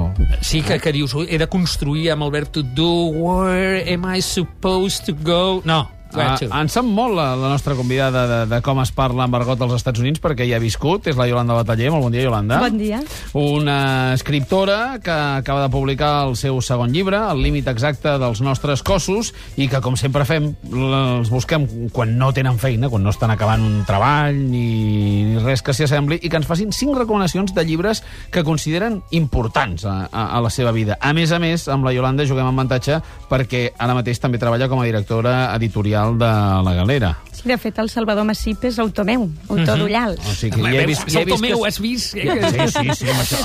Sí, 0.45 0.63
que, 0.63 0.79
que 0.79 0.93
dius, 0.95 1.17
he 1.27 1.39
de 1.41 1.49
construir 1.51 2.11
amb 2.15 2.27
el 2.29 2.31
verb 2.35 2.53
to 2.55 2.63
do, 2.63 3.09
where 3.17 3.83
am 3.91 4.05
I 4.07 4.21
supposed 4.23 5.07
to 5.09 5.17
go? 5.25 5.63
No, 5.65 5.89
Ah, 6.15 6.63
ens 6.63 6.75
sap 6.77 6.87
molt 6.87 7.17
la, 7.17 7.33
la 7.39 7.51
nostra 7.53 7.75
convidada 7.75 8.25
de, 8.29 8.39
de 8.51 8.61
com 8.65 8.81
es 8.83 8.93
parla 8.95 9.27
amb 9.27 9.37
argot 9.39 9.61
als 9.65 9.77
Estats 9.79 10.03
Units 10.03 10.23
perquè 10.23 10.47
hi 10.47 10.55
ha 10.55 10.61
viscut, 10.63 11.09
és 11.11 11.19
la 11.19 11.27
Yolanda 11.31 11.57
Bataller. 11.59 11.91
Molt 11.95 12.07
bon 12.07 12.15
dia, 12.15 12.25
Yolanda. 12.27 12.61
Bon 12.63 12.79
dia. 12.79 13.01
Una 13.39 13.79
escriptora 14.15 14.99
que 15.03 15.15
acaba 15.15 15.65
de 15.65 15.71
publicar 15.73 16.13
el 16.29 16.37
seu 16.41 16.61
segon 16.63 16.93
llibre, 16.95 17.19
El 17.35 17.43
límit 17.43 17.69
exacte 17.71 18.17
dels 18.21 18.41
nostres 18.45 18.83
cossos, 18.83 19.33
i 19.57 19.69
que, 19.71 19.81
com 19.85 19.97
sempre 19.99 20.27
fem, 20.29 20.51
els 20.71 21.31
busquem 21.33 21.67
quan 21.95 22.17
no 22.19 22.33
tenen 22.37 22.59
feina, 22.63 22.91
quan 22.93 23.03
no 23.03 23.13
estan 23.15 23.33
acabant 23.35 23.65
un 23.65 23.83
treball 23.89 24.37
ni, 24.37 25.25
ni 25.31 25.43
res 25.43 25.63
que 25.65 25.75
s'hi 25.75 25.87
assembli, 25.89 26.21
i 26.23 26.31
que 26.31 26.39
ens 26.41 26.49
facin 26.49 26.73
cinc 26.75 26.99
recomanacions 26.99 27.55
de 27.55 27.65
llibres 27.67 28.05
que 28.31 28.45
consideren 28.45 29.03
importants 29.11 29.85
a, 29.89 30.05
a, 30.11 30.29
a 30.39 30.43
la 30.45 30.53
seva 30.53 30.73
vida. 30.73 30.99
A 31.01 31.15
més 31.17 31.33
a 31.33 31.41
més, 31.43 31.67
amb 31.73 31.87
la 31.87 31.95
Yolanda 31.97 32.27
juguem 32.29 32.47
en 32.47 32.55
avantatge 32.55 33.01
perquè 33.31 33.67
ara 33.79 33.97
mateix 33.97 34.21
també 34.23 34.41
treballa 34.41 34.69
com 34.71 34.83
a 34.83 34.89
directora 34.89 35.35
editorial 35.55 36.04
de 36.13 36.29
La 36.65 36.75
Galera. 36.75 37.17
Sí, 37.35 37.49
de 37.49 37.57
fet, 37.59 37.79
el 37.83 37.91
Salvador 37.91 38.25
Massip 38.25 38.63
és 38.65 38.79
autor 38.79 39.05
meu, 39.05 39.27
autor 39.49 39.79
d'Ullal. 39.81 40.15
O 40.17 40.35
sigui 40.37 40.61
que 40.63 40.71
ja 40.73 40.83
he 40.83 40.87
vist, 40.87 41.09
ja 41.11 41.21
he 41.25 41.27
vist 41.29 41.43
meu, 41.43 41.59
que... 41.61 41.69
has 41.69 41.81
vist? 41.83 42.13
Sí, 42.15 42.21
sí, 42.23 42.29
sí, 42.71 43.09
amb 43.11 43.25
això. 43.25 43.41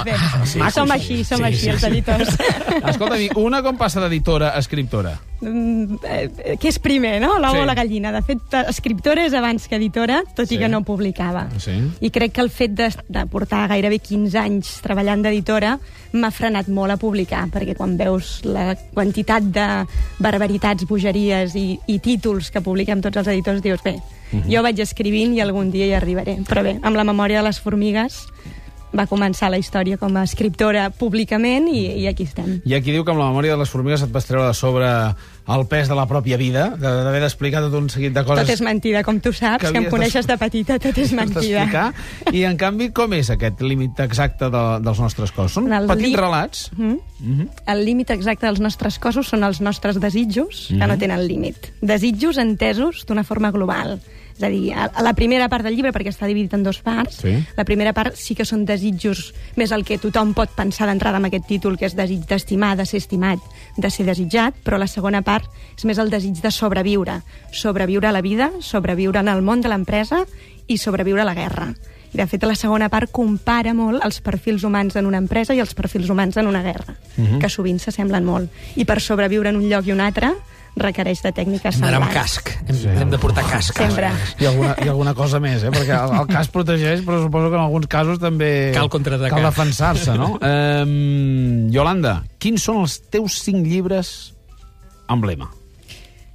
Sí, 0.45 0.59
som 0.75 0.87
sí, 0.87 0.93
així, 0.93 1.17
som 1.27 1.41
sí, 1.41 1.47
així, 1.49 1.63
sí, 1.63 1.71
els 1.73 1.81
sí. 1.81 1.87
editors. 1.89 2.35
Escolta, 2.93 3.17
i 3.19 3.31
una 3.41 3.63
com 3.65 3.79
passa 3.79 4.03
d'editora 4.03 4.53
a 4.53 4.61
escriptora? 4.61 5.15
Mm, 5.41 5.99
eh, 6.03 6.55
Què 6.59 6.67
és 6.67 6.79
primer, 6.83 7.15
no? 7.23 7.37
L'ou 7.39 7.55
Sí. 7.55 7.63
o 7.63 7.65
la 7.65 7.75
gallina? 7.75 8.11
De 8.11 8.21
fet, 8.27 8.55
escriptora 8.67 9.25
és 9.25 9.33
abans 9.33 9.67
que 9.67 9.75
editora, 9.79 10.21
tot 10.35 10.47
Sí. 10.47 10.55
i 10.55 10.59
que 10.59 10.69
no 10.69 10.83
publicava. 10.83 11.47
Sí. 11.57 11.75
I 11.99 12.11
crec 12.11 12.33
que 12.35 12.41
el 12.41 12.49
fet 12.51 12.75
de, 12.75 12.89
de 13.07 13.25
portar 13.31 13.67
gairebé 13.71 13.99
15 13.99 14.37
anys 14.39 14.81
treballant 14.83 15.23
d'editora 15.23 15.77
m'ha 16.13 16.31
frenat 16.31 16.67
molt 16.67 16.91
a 16.91 16.97
publicar, 16.97 17.45
perquè 17.51 17.75
quan 17.77 17.97
veus 17.97 18.39
la 18.43 18.75
quantitat 18.93 19.43
de 19.43 19.67
barbaritats, 20.19 20.85
bogeries 20.89 21.55
i, 21.55 21.79
i 21.87 21.99
títols 21.99 22.48
que 22.53 22.63
publiquem 22.65 23.01
tots 23.05 23.21
els 23.21 23.29
editors, 23.31 23.61
dius, 23.65 23.83
bé, 23.85 23.97
jo 24.49 24.63
vaig 24.65 24.79
escrivint 24.83 25.35
i 25.37 25.43
algun 25.43 25.71
dia 25.73 25.89
hi 25.89 25.97
arribaré. 25.97 26.39
Però 26.47 26.63
bé, 26.65 26.77
amb 26.81 26.99
la 26.99 27.07
memòria 27.07 27.41
de 27.41 27.49
les 27.49 27.61
formigues 27.61 28.23
va 28.95 29.05
començar 29.05 29.51
la 29.53 29.59
història 29.61 29.99
com 30.01 30.15
a 30.17 30.23
escriptora 30.25 30.89
públicament 30.89 31.67
i, 31.69 31.83
i 32.01 32.07
aquí 32.09 32.25
estem. 32.25 32.59
Hi 32.65 32.75
ha 32.75 32.81
qui 32.81 32.93
diu 32.95 33.05
que 33.05 33.13
amb 33.13 33.21
la 33.21 33.29
memòria 33.29 33.53
de 33.53 33.61
les 33.61 33.69
formigues 33.69 34.03
et 34.05 34.13
vas 34.13 34.25
treure 34.25 34.47
de 34.47 34.55
sobre 34.57 34.89
el 35.49 35.65
pes 35.67 35.87
de 35.89 35.95
la 35.97 36.05
pròpia 36.07 36.37
vida, 36.37 36.69
de- 36.77 36.91
d'haver 37.03 37.21
d'explicar 37.23 37.61
tot 37.65 37.73
un 37.79 37.89
seguit 37.89 38.13
de 38.13 38.23
coses... 38.23 38.45
Tot 38.45 38.53
és 38.53 38.61
mentida, 38.61 39.03
com 39.03 39.19
tu 39.19 39.31
saps, 39.33 39.63
que 39.65 39.71
que, 39.71 39.77
em 39.83 39.89
coneixes 39.89 40.27
de 40.29 40.37
petita, 40.37 40.77
tot 40.79 40.97
és 40.97 41.11
mentida. 41.19 41.91
I, 42.31 42.43
en 42.45 42.57
canvi, 42.57 42.91
com 42.93 43.13
és 43.17 43.29
aquest 43.33 43.61
límit 43.65 43.99
exacte 44.05 44.49
de, 44.53 44.63
dels 44.85 44.99
nostres 45.01 45.31
cossos? 45.31 45.57
Són 45.63 45.73
El 45.73 45.87
petits 45.89 46.09
li- 46.09 46.15
relats? 46.19 46.69
Mm? 46.77 47.49
El 47.67 47.83
límit 47.85 48.13
exacte 48.15 48.45
dels 48.47 48.61
nostres 48.63 48.99
cossos 48.99 49.27
són 49.27 49.43
els 49.43 49.59
nostres 49.61 49.99
desitjos, 49.99 50.67
que 50.69 50.75
Mhm. 50.79 50.87
no 50.87 50.97
tenen 50.97 51.25
límit. 51.27 51.73
Desitjos 51.81 52.37
entesos 52.37 53.05
d'una 53.05 53.23
forma 53.23 53.51
global. 53.51 53.99
És 54.39 54.43
a 54.43 54.47
dir, 54.47 54.71
a 54.73 55.01
la 55.03 55.11
primera 55.13 55.49
part 55.49 55.65
del 55.65 55.75
llibre, 55.75 55.91
perquè 55.91 56.13
està 56.13 56.25
dividit 56.25 56.53
en 56.53 56.63
dos 56.63 56.77
parts, 56.79 57.17
Sí. 57.17 57.43
la 57.57 57.65
primera 57.65 57.91
part 57.91 58.15
sí 58.15 58.35
que 58.35 58.45
són 58.45 58.63
desitjos 58.63 59.33
més 59.57 59.73
el 59.75 59.83
que 59.83 59.97
tothom 59.97 60.33
pot 60.33 60.49
pensar 60.55 60.87
d'entrada 60.87 61.17
amb 61.17 61.25
aquest 61.27 61.45
títol, 61.45 61.75
que 61.77 61.85
és 61.85 61.93
desig 61.95 62.21
d'estimar, 62.25 62.77
de 62.77 62.85
ser 62.85 62.97
estimat, 63.03 63.39
de 63.75 63.89
ser 63.91 64.05
desitjat, 64.05 64.55
però 64.63 64.77
la 64.79 64.87
segona 64.87 65.21
part 65.21 65.38
és 65.77 65.86
més 65.88 66.00
el 66.01 66.12
desig 66.12 66.41
de 66.43 66.51
sobreviure. 66.51 67.22
Sobreviure 67.55 68.10
a 68.10 68.15
la 68.15 68.24
vida, 68.25 68.51
sobreviure 68.60 69.22
en 69.24 69.31
el 69.31 69.41
món 69.41 69.62
de 69.62 69.72
l'empresa 69.72 70.25
i 70.67 70.77
sobreviure 70.77 71.24
a 71.24 71.29
la 71.29 71.38
guerra. 71.38 71.69
I, 72.10 72.17
de 72.17 72.25
fet, 72.25 72.43
la 72.43 72.58
segona 72.58 72.89
part 72.89 73.12
compara 73.13 73.74
molt 73.77 74.01
els 74.05 74.19
perfils 74.25 74.65
humans 74.65 74.98
en 74.98 75.05
una 75.05 75.19
empresa 75.22 75.53
i 75.53 75.62
els 75.62 75.75
perfils 75.77 76.10
humans 76.10 76.39
en 76.41 76.50
una 76.50 76.63
guerra, 76.65 76.96
que 77.15 77.50
sovint 77.50 77.77
s'assemblen 77.79 78.25
molt. 78.25 78.50
I 78.75 78.86
per 78.89 78.98
sobreviure 79.01 79.53
en 79.53 79.60
un 79.60 79.67
lloc 79.69 79.86
i 79.88 79.93
un 79.93 80.01
altre 80.01 80.34
requereix 80.79 81.22
de 81.25 81.31
tècniques 81.36 81.75
Hem 81.75 81.84
d'anar 81.84 82.00
amb 82.00 82.10
semblants. 82.10 82.36
casc. 82.38 82.51
Hem, 82.67 82.77
sí. 82.77 82.89
hem 83.01 83.12
de 83.12 83.19
portar 83.22 83.43
casc. 83.50 83.77
Sempre. 83.77 84.12
I 84.39 84.50
alguna, 84.50 84.74
I 84.86 84.89
alguna 84.89 85.13
cosa 85.17 85.39
més, 85.43 85.63
eh? 85.65 85.72
Perquè 85.74 85.96
el, 85.98 86.15
el 86.22 86.27
cas 86.29 86.50
protegeix, 86.53 87.03
però 87.05 87.22
suposo 87.24 87.50
que 87.50 87.58
en 87.58 87.63
alguns 87.65 87.88
casos 87.91 88.19
també... 88.22 88.72
Cal 88.75 88.89
contraatacar. 88.89 89.38
Cal 89.38 89.50
defensar-se, 89.50 90.17
no? 90.17 90.36
um, 90.39 91.69
Yolanda, 91.74 92.19
quins 92.41 92.65
són 92.69 92.84
els 92.86 93.00
teus 93.12 93.41
cinc 93.43 93.65
llibres 93.67 94.34
emblema? 95.09 95.58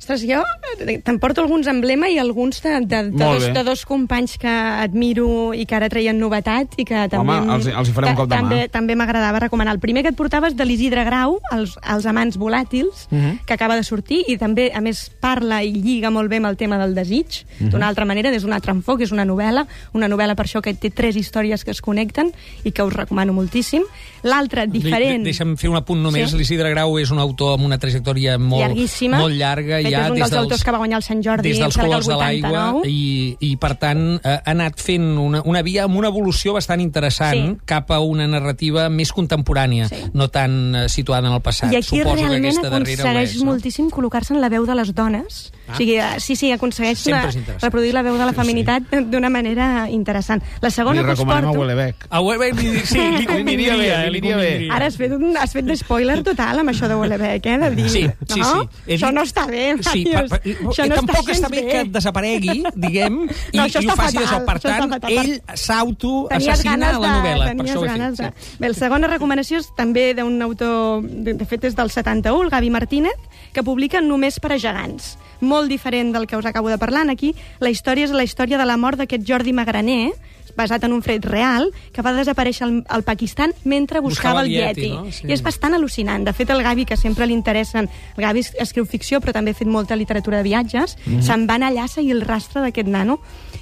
Ostres, 0.05 0.21
jo 0.29 0.43
eh, 0.85 0.99
te'n 1.01 1.17
porto 1.19 1.41
alguns 1.41 1.67
emblema 1.71 2.11
i 2.13 2.19
alguns 2.21 2.59
de, 2.61 2.75
de, 2.85 2.99
de, 3.09 3.25
dos, 3.25 3.47
de 3.55 3.63
dos 3.65 3.85
companys 3.89 4.37
que 4.37 4.49
admiro 4.53 5.55
i 5.57 5.65
que 5.65 5.77
ara 5.79 5.89
treien 5.89 6.19
novetat 6.21 6.75
i 6.77 6.85
que 6.85 7.07
també... 7.09 7.39
Home, 7.39 7.55
els- 7.57 7.69
els 7.73 7.89
hi 7.89 7.95
farem 7.97 8.13
un 8.13 8.19
cop 8.19 8.29
de. 8.29 8.37
També, 8.37 8.59
també 8.69 8.97
m'agradava 9.01 9.41
recomanar. 9.47 9.73
El 9.75 9.81
primer 9.81 10.03
que 10.05 10.13
et 10.13 10.19
portaves 10.19 10.57
de 10.59 10.67
l'Isidre 10.69 11.07
Grau, 11.09 11.39
els, 11.57 11.79
els 11.81 12.07
amants 12.11 12.37
volàtils, 12.41 13.07
Mhm. 13.11 13.47
que 13.47 13.55
acaba 13.57 13.77
de 13.77 13.85
sortir 13.85 14.23
i 14.29 14.37
també, 14.37 14.71
a 14.75 14.81
més, 14.85 15.07
parla 15.21 15.63
i 15.65 15.73
lliga 15.73 16.11
molt 16.11 16.29
bé 16.31 16.37
amb 16.43 16.47
el 16.53 16.57
tema 16.61 16.77
del 16.79 16.95
desig, 16.95 17.45
Mhm. 17.61 17.71
d'una 17.73 17.89
altra 17.89 18.05
manera, 18.05 18.31
des 18.31 18.43
d'un 18.43 18.53
altre 18.53 18.73
enfoc, 18.73 19.01
és 19.01 19.13
una 19.13 19.25
novel·la, 19.25 19.67
una 19.95 20.09
novel·la 20.09 20.35
per 20.37 20.45
això 20.47 20.61
que 20.61 20.75
té 20.75 20.91
tres 20.91 21.17
històries 21.17 21.65
que 21.65 21.71
es 21.71 21.81
connecten 21.81 22.33
i 22.65 22.73
que 22.73 22.83
us 22.85 22.93
recomano 22.93 23.33
moltíssim. 23.33 23.83
L'altra, 24.23 24.67
diferent... 24.67 25.23
De, 25.25 25.31
deixa'm 25.33 25.57
fer 25.57 25.69
un 25.71 25.77
apunt 25.77 26.01
només. 26.03 26.31
Sí. 26.31 26.37
L'Isidre 26.37 26.71
Grau 26.71 26.99
és 26.99 27.11
un 27.11 27.19
autor 27.19 27.55
amb 27.59 27.65
una 27.65 27.79
trajectòria 27.79 28.39
molt, 28.39 28.77
molt 29.19 29.35
llarga. 29.37 29.81
Fet, 29.83 29.94
ja 29.95 30.05
és 30.07 30.11
un 30.11 30.19
des 30.19 30.31
dels 30.31 30.41
autors 30.43 30.65
que 30.65 30.75
va 30.75 30.79
guanyar 30.83 30.99
el 31.01 31.07
Sant 31.07 31.23
Jordi 31.25 31.49
des 31.51 31.59
dels 31.63 31.79
colors 31.79 32.07
de 32.11 32.17
l'aigua 32.21 32.65
89. 32.75 32.89
i, 32.91 33.37
i, 33.41 33.57
per 33.57 33.75
tant, 33.81 34.05
eh, 34.23 34.35
ha 34.45 34.51
anat 34.55 34.81
fent 34.83 35.07
una, 35.19 35.43
una 35.45 35.63
via 35.63 35.85
amb 35.89 35.97
una 35.97 36.09
evolució 36.13 36.53
bastant 36.57 36.81
interessant 36.85 37.35
Sí. 37.35 37.57
cap 37.67 37.91
a 37.91 38.01
una 38.01 38.27
narrativa 38.31 38.89
més 38.89 39.13
contemporània, 39.13 39.89
Sí. 39.89 40.03
no 40.13 40.29
tan 40.29 40.75
eh, 40.75 40.89
situada 40.89 41.29
en 41.29 41.35
el 41.35 41.41
passat. 41.43 41.73
I 41.73 41.77
aquí 41.77 41.99
Suposo 41.99 42.15
que 42.17 42.29
realment 42.29 42.59
ho 42.59 42.67
aconsegueix 42.67 43.35
és, 43.35 43.39
no? 43.43 43.51
moltíssim 43.53 43.91
col·locar-se 43.91 44.35
en 44.35 44.41
la 44.41 44.49
veu 44.49 44.67
de 44.67 44.75
les 44.75 44.95
dones. 44.95 45.53
Ah. 45.67 45.73
O 45.73 45.77
sigui, 45.79 45.95
eh, 45.97 46.21
sí, 46.21 46.37
sí, 46.37 46.51
aconsegueix 46.53 47.07
una, 47.07 47.23
reproduir 47.63 47.95
la 47.95 48.03
veu 48.05 48.19
de 48.21 48.25
la 48.27 48.33
feminitat 48.37 48.83
d'una 49.09 49.31
manera 49.33 49.89
interessant. 49.89 50.43
La 50.61 50.69
segona 50.71 51.01
Li 51.01 51.07
que 51.07 51.13
us 51.13 51.19
recomanem 51.19 51.49
a 51.49 51.53
porto... 51.53 51.61
Wellebec. 51.61 52.07
A 52.11 52.21
li- 52.21 52.83
sí, 52.85 52.99
li 53.01 53.25
convindria 53.31 53.77
bé, 53.77 53.89
eh, 53.95 54.11
li 54.11 54.21
bé. 54.21 54.69
Ara 54.71 54.87
has 54.91 54.99
fet, 55.01 55.13
un, 55.17 55.37
has 55.41 55.53
fet 55.57 55.65
d'espoiler 55.65 56.19
total 56.23 56.61
amb 56.61 56.69
això 56.75 56.87
de 56.89 56.99
Wellebec, 57.01 57.47
eh? 57.47 57.57
De 57.65 57.71
dir, 57.79 57.89
Sí, 57.89 58.03
sí, 58.29 58.41
no? 58.41 58.69
sí. 58.85 58.93
Això 58.99 59.11
no 59.13 59.23
està 59.25 59.47
bé, 59.49 59.75
Sí, 59.81 60.05
Màrius. 60.05 60.31
pa, 60.31 60.39
pa, 60.39 60.69
Això 60.75 60.89
no 60.89 60.95
tampoc 61.01 61.29
està 61.33 61.49
bé 61.49 61.65
que 61.71 61.85
desaparegui, 61.97 62.63
diguem, 62.75 63.19
i, 63.53 63.57
No, 63.57 63.65
i 63.67 63.71
ho 63.73 63.81
està 63.81 63.97
faci 63.97 64.19
fatal. 64.19 64.45
Per 64.45 64.59
tant, 64.61 64.91
fatal. 64.99 65.13
ell 65.17 65.33
s'auto-assassina 65.55 66.91
a 66.91 66.99
la 66.99 67.09
de- 67.09 67.15
novel·la. 67.19 67.45
Per 67.49 67.57
tenies 67.57 67.71
això 67.71 67.81
ho 67.81 67.85
he 67.85 67.89
fet. 67.89 67.97
ganes 67.99 68.19
de... 68.19 68.33
Sí. 68.37 68.57
Bé, 68.61 68.69
la 68.69 68.75
segona 68.75 69.07
recomanació 69.09 69.59
és 69.65 69.69
també 69.77 70.15
d'un 70.15 70.41
autor, 70.43 71.03
de, 71.09 71.35
de 71.35 71.45
fet 71.49 71.65
és 71.65 71.77
del 71.77 71.91
71, 71.91 72.43
el 72.45 72.51
Gavi 72.51 72.71
Martínez, 72.71 73.17
que 73.53 73.63
publica 73.63 74.01
Només 74.05 74.41
per 74.41 74.53
a 74.53 74.59
gegants. 74.59 75.15
Molt 75.41 75.54
diferent 75.63 76.13
del 76.13 76.27
que 76.27 76.37
us 76.37 76.47
acabo 76.47 76.69
de 76.69 76.79
parlar. 76.79 77.09
Aquí 77.11 77.35
la 77.61 77.71
història 77.71 78.05
és 78.05 78.13
la 78.13 78.25
història 78.25 78.59
de 78.59 78.67
la 78.67 78.77
mort 78.77 78.99
d'aquest 78.99 79.27
Jordi 79.27 79.53
Magraner, 79.53 80.13
basat 80.57 80.85
en 80.85 80.93
un 80.93 81.03
fet 81.03 81.25
real, 81.25 81.71
que 81.93 82.03
va 82.03 82.13
desaparèixer 82.13 82.65
al, 82.67 82.75
al 82.89 83.03
Pakistan 83.03 83.53
mentre 83.65 84.01
buscava, 84.01 84.41
Buscava 84.41 84.47
el 84.47 84.53
Yeti, 84.53 84.81
Yeti. 84.81 84.91
no? 84.93 85.13
Sí. 85.13 85.27
I 85.29 85.33
és 85.35 85.43
bastant 85.43 85.75
al·lucinant. 85.75 86.25
De 86.25 86.33
fet, 86.33 86.51
el 86.51 86.63
Gavi, 86.63 86.85
que 86.85 86.97
sempre 86.97 87.27
li 87.27 87.35
interessen... 87.35 87.89
El 88.17 88.23
Gavi 88.23 88.41
es- 88.41 88.53
escriu 88.61 88.87
ficció, 88.87 89.21
però 89.21 89.33
també 89.33 89.51
ha 89.53 89.55
fet 89.59 89.69
molta 89.69 89.97
literatura 89.97 90.39
de 90.39 90.45
viatges. 90.47 90.97
Mhm. 91.07 91.23
Se'n 91.23 91.47
va 91.51 91.55
anar 91.59 91.73
allà 91.73 91.85
a 91.85 91.89
seguir 91.89 92.13
el 92.15 92.23
rastre 92.23 92.63
d'aquest 92.63 92.89
nano, 92.89 93.19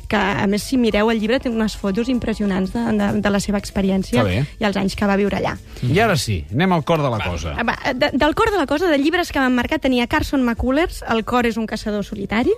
que, 0.09 0.17
a 0.17 0.47
més, 0.47 0.63
si 0.63 0.77
mireu 0.77 1.09
el 1.11 1.21
llibre, 1.21 1.39
té 1.41 1.49
unes 1.49 1.73
fotos 1.81 2.11
impressionants 2.13 2.73
de, 2.75 2.81
de, 2.99 3.07
de 3.25 3.31
la 3.33 3.41
seva 3.41 3.57
experiència 3.57 4.21
i 4.61 4.65
els 4.69 4.77
anys 4.77 4.95
que 4.99 5.07
va 5.09 5.17
viure 5.17 5.39
allà. 5.39 5.55
I 5.89 5.99
ara 6.05 6.19
sí, 6.21 6.43
anem 6.53 6.75
al 6.77 6.85
cor 6.85 7.01
de 7.01 7.09
la 7.09 7.19
cosa. 7.25 7.55
Va, 7.65 7.79
de, 7.95 8.11
del 8.13 8.35
cor 8.37 8.51
de 8.53 8.59
la 8.61 8.67
cosa, 8.67 8.91
de 8.93 8.99
llibres 9.01 9.33
que 9.33 9.41
m'han 9.41 9.55
marcat, 9.57 9.81
tenia 9.81 10.07
Carson 10.07 10.45
McCullers, 10.45 11.01
El 11.09 11.25
cor 11.25 11.47
és 11.49 11.57
un 11.57 11.65
caçador 11.67 12.05
solitari, 12.05 12.53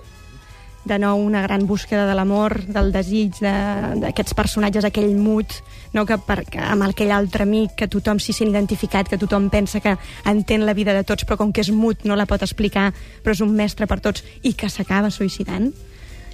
de 0.85 0.99
nou 1.01 1.17
una 1.19 1.41
gran 1.41 1.65
búsqueda 1.65 2.05
de 2.05 2.13
l'amor, 2.15 2.61
del 2.67 2.91
desig 2.93 3.39
de- 3.41 3.95
d'aquests 4.03 4.33
personatges, 4.37 4.85
aquell 4.85 5.15
mut 5.17 5.47
no, 5.93 6.05
que 6.05 6.17
per, 6.17 6.43
que 6.45 6.59
amb 6.59 6.83
aquell 6.83 7.11
altre 7.11 7.43
amic 7.43 7.73
que 7.75 7.87
tothom 7.87 8.19
s'hi 8.19 8.33
sent 8.33 8.49
identificat, 8.51 9.07
que 9.09 9.17
tothom 9.17 9.49
pensa 9.49 9.79
que 9.79 9.97
entén 10.25 10.65
la 10.65 10.73
vida 10.73 10.93
de 10.93 11.03
tots, 11.03 11.25
però 11.25 11.37
com 11.37 11.51
que 11.51 11.61
és 11.61 11.71
mut 11.71 12.03
no 12.05 12.15
la 12.15 12.25
pot 12.27 12.41
explicar, 12.43 12.93
però 13.23 13.31
és 13.33 13.41
un 13.41 13.55
mestre 13.55 13.87
per 13.87 13.99
tots, 13.99 14.23
i 14.43 14.53
que 14.53 14.69
s'acaba 14.69 15.09
suïcidant. 15.09 15.71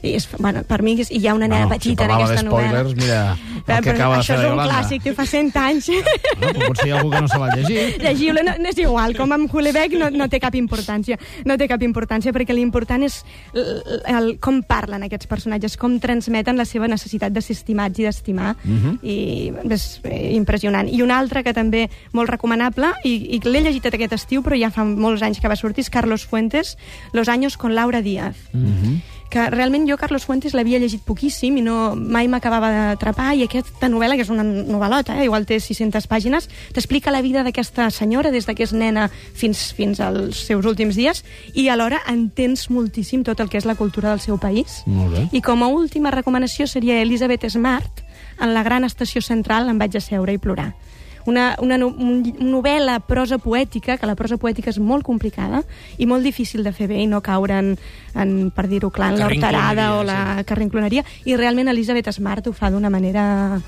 I 0.03 0.15
és, 0.17 0.27
bueno, 0.39 0.63
per 0.65 0.81
mi 0.81 0.95
és, 0.99 1.11
hi 1.13 1.27
ha 1.27 1.33
una 1.35 1.47
nena 1.47 1.65
No, 1.65 1.69
petita 1.69 2.05
si 2.05 2.09
en 2.09 2.15
aquesta 2.17 2.43
novel·la. 2.47 2.83
mira 2.95 3.37
el 3.77 3.83
que 3.83 3.89
acaba 3.91 4.15
de 4.15 4.21
això 4.21 4.33
fer 4.33 4.35
és 4.35 4.41
la 4.41 4.47
un 4.47 4.55
Iolanda. 4.57 4.73
clàssic, 4.81 5.03
té 5.03 5.13
fa 5.13 5.25
100 5.25 5.51
anys. 5.61 5.89
No, 5.89 6.47
però 6.47 6.67
potser 6.67 6.87
hi 6.87 6.91
ha 6.91 6.95
algú 6.97 7.11
que 7.11 7.21
no 7.21 7.27
se 7.27 7.37
l'ha 7.37 7.49
llegit. 7.55 8.01
Llegiu-la, 8.01 8.41
no, 8.43 8.55
no 8.57 8.69
és 8.69 8.77
igual, 8.81 9.15
com 9.15 9.31
amb 9.31 9.53
Hulebeck 9.53 9.93
no, 9.99 10.09
no 10.09 10.27
té 10.27 10.39
cap 10.41 10.55
importància. 10.57 11.19
No 11.45 11.57
té 11.61 11.67
cap 11.69 11.83
importància 11.85 12.33
perquè 12.33 12.55
l'important 12.57 13.03
és 13.05 13.19
el, 13.53 13.69
el, 14.09 14.31
com 14.41 14.63
parlen 14.63 15.03
aquests 15.05 15.27
personatges, 15.29 15.77
com 15.77 15.99
transmeten 16.01 16.57
la 16.57 16.65
seva 16.65 16.87
necessitat 16.89 17.31
de 17.31 17.41
ser 17.45 17.55
estimats 17.59 17.99
i 17.99 18.03
d'estimar, 18.09 18.55
Mhm. 18.63 18.97
i 19.03 19.51
és 19.69 20.01
eh, 20.03 20.33
impressionant. 20.33 20.89
I 20.89 21.01
un 21.03 21.11
altre 21.11 21.43
que 21.43 21.53
també 21.53 21.89
molt 22.13 22.29
recomanable, 22.29 22.91
i, 23.05 23.37
i 23.37 23.39
l'he 23.45 23.61
llegit 23.61 23.85
aquest 23.85 24.13
estiu, 24.17 24.41
però 24.41 24.57
ja 24.59 24.71
fa 24.71 24.83
molts 24.83 25.21
anys 25.21 25.39
que 25.39 25.47
va 25.47 25.55
sortir, 25.55 25.83
és 25.85 25.89
Carlos 25.89 26.25
Fuentes, 26.25 26.77
Los 27.13 27.29
años 27.29 27.57
con 27.57 27.75
Laura 27.75 28.01
Díaz. 28.01 28.35
Mhm. 28.53 29.01
Que 29.31 29.47
realment 29.49 29.87
jo 29.89 29.95
Carlos 29.97 30.25
Fuentes 30.27 30.53
l'havia 30.53 30.77
llegit 30.81 31.01
poquíssim 31.07 31.55
i 31.57 31.63
no, 31.63 31.95
mai 31.95 32.27
m'acabava 32.29 32.69
d'atrapar 32.75 33.31
i 33.39 33.45
aquesta 33.47 33.89
novel·la, 33.89 34.17
que 34.19 34.25
és 34.27 34.29
una 34.33 34.43
novel·lota, 34.43 35.15
eh, 35.17 35.25
igual 35.29 35.47
té 35.47 35.57
600 35.63 36.05
pàgines, 36.11 36.49
t'explica 36.75 37.15
la 37.15 37.23
vida 37.23 37.45
d'aquesta 37.47 37.87
senyora 37.95 38.29
des 38.35 38.45
de 38.45 38.53
que 38.53 38.67
és 38.67 38.75
nena 38.75 39.07
fins, 39.09 39.71
fins 39.73 40.03
als 40.03 40.43
seus 40.51 40.67
últims 40.67 40.99
dies 40.99 41.23
i 41.55 41.69
alhora 41.71 42.03
entens 42.11 42.67
moltíssim 42.69 43.23
tot 43.23 43.39
el 43.39 43.49
que 43.49 43.57
és 43.57 43.65
la 43.65 43.79
cultura 43.79 44.11
del 44.11 44.19
seu 44.19 44.37
país. 44.37 44.83
Molt 44.85 45.15
bé. 45.15 45.27
I 45.31 45.41
com 45.41 45.63
a 45.63 45.71
última 45.71 46.11
recomanació 46.11 46.67
seria 46.67 47.01
Elizabeth 47.01 47.47
Smart, 47.49 48.03
en 48.41 48.53
la 48.53 48.63
gran 48.63 48.83
estació 48.83 49.21
central 49.21 49.69
em 49.69 49.79
vaig 49.79 49.95
asseure 49.95 50.33
i 50.33 50.41
plorar. 50.41 50.73
Una, 51.25 51.55
una 51.61 51.77
no- 51.77 51.87
un- 51.91 52.23
novel·la 52.39 52.99
prosa 53.05 53.37
poètica, 53.37 53.97
que 53.97 54.07
la 54.09 54.15
prosa 54.15 54.37
poètica 54.37 54.69
és 54.69 54.79
molt 54.79 55.03
complicada 55.03 55.63
i 55.97 56.05
molt 56.05 56.23
difícil 56.23 56.63
de 56.63 56.71
fer 56.73 56.87
bé 56.87 57.01
i 57.03 57.07
no 57.07 57.21
caure 57.21 57.59
en, 57.59 57.77
en 58.15 58.51
per 58.55 58.67
dir-ho 58.67 58.89
clar, 58.89 59.13
en 59.13 59.19
l'horterada 59.19 59.95
o 59.99 60.03
la 60.03 60.43
carrincloneria, 60.47 61.03
i 61.25 61.35
realment 61.37 61.69
Elizabeth 61.69 62.09
Smart 62.11 62.47
ho 62.47 62.53
fa 62.53 62.69
d'una 62.71 62.89
manera 62.89 63.59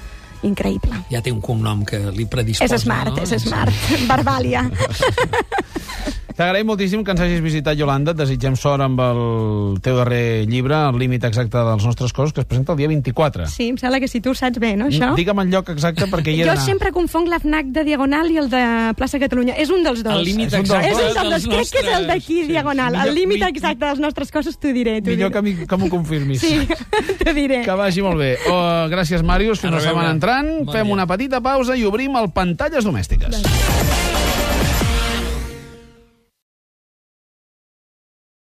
increïble. 0.44 0.92
Ja 1.10 1.22
té 1.24 1.32
un 1.32 1.40
cognom 1.40 1.86
que 1.88 2.00
li 2.12 2.26
predisposa. 2.26 2.76
és 2.76 2.82
smart, 2.84 3.16
no? 3.16 3.24
és 3.24 3.42
smart. 3.46 3.72
Barbàlia. 4.10 4.66
T'agraïm 6.38 6.66
moltíssim 6.66 7.04
que 7.06 7.12
ens 7.14 7.22
hagis 7.22 7.42
visitat, 7.42 7.78
Yolanda. 7.78 8.12
Et 8.12 8.18
desitgem 8.18 8.56
sort 8.58 8.82
amb 8.82 9.00
el 9.00 9.78
teu 9.86 9.96
darrer 10.00 10.46
llibre, 10.50 10.76
El 10.90 10.98
límit 10.98 11.24
exacte 11.28 11.58
dels 11.58 11.86
nostres 11.86 12.12
cossos, 12.14 12.34
que 12.34 12.42
es 12.42 12.48
presenta 12.48 12.74
el 12.74 12.78
dia 12.80 12.88
24. 12.88 13.46
Sí, 13.48 13.68
em 13.70 13.78
sembla 13.78 14.00
que 14.00 14.08
si 14.08 14.20
tu 14.22 14.32
ho 14.32 14.34
saps 14.36 14.58
bé, 14.60 14.76
no, 14.76 14.88
això? 14.90 15.14
Digue'm 15.16 15.40
el 15.44 15.52
lloc 15.54 15.70
exacte 15.70 16.08
perquè 16.10 16.34
hi 16.34 16.42
he 16.42 16.48
Jo 16.50 16.56
sempre 16.58 16.92
confonc 16.92 17.28
l'AFNAC 17.30 17.70
de 17.76 17.84
Diagonal 17.86 18.32
i 18.32 18.38
el 18.42 18.50
de 18.50 18.64
Plaça 18.98 19.20
Catalunya. 19.22 19.54
És 19.62 19.70
un 19.70 19.84
dels 19.84 20.04
dos. 20.04 20.14
El 20.14 20.26
límit 20.26 20.54
exacte 20.54 20.90
És 20.90 20.98
un 20.98 21.04
dels 21.04 21.30
dels 21.30 21.46
dos, 21.46 21.54
crec 21.54 21.72
que 21.72 21.80
és 21.88 21.98
el 21.98 22.08
d'aquí, 22.08 22.34
nostres- 22.40 22.48
Diagonal. 22.50 22.92
Millor- 22.94 23.08
el 23.08 23.16
límit 23.16 23.40
mi- 23.44 23.50
exacte 23.50 23.86
dels 23.86 24.00
nostres 24.00 24.32
cossos 24.32 24.58
t'ho 24.58 24.74
diré. 24.74 25.00
Millor 25.02 25.18
diré. 25.18 25.32
que, 25.32 25.42
mi- 25.42 25.68
que 25.68 25.78
m'ho 25.78 25.90
confirmis. 25.90 26.42
Sí, 26.42 26.68
t'ho 27.24 27.34
diré. 27.34 27.62
Que 27.64 27.72
vagi 27.78 28.02
molt 28.02 28.18
bé. 28.18 28.38
Oh, 28.50 28.88
gràcies, 28.90 29.22
Màrius. 29.24 29.60
Fins 29.62 29.74
A 29.74 29.76
la 29.78 29.82
setmana 29.82 30.12
entrant. 30.12 30.66
Bon 30.66 30.74
Fem 30.74 30.86
dia. 30.86 30.94
una 30.94 31.06
petita 31.08 31.42
pausa 31.42 31.78
i 31.78 31.86
obrim 31.86 32.16
el 32.18 32.32
Pantalles 32.32 32.84
Domèstiques. 32.86 33.44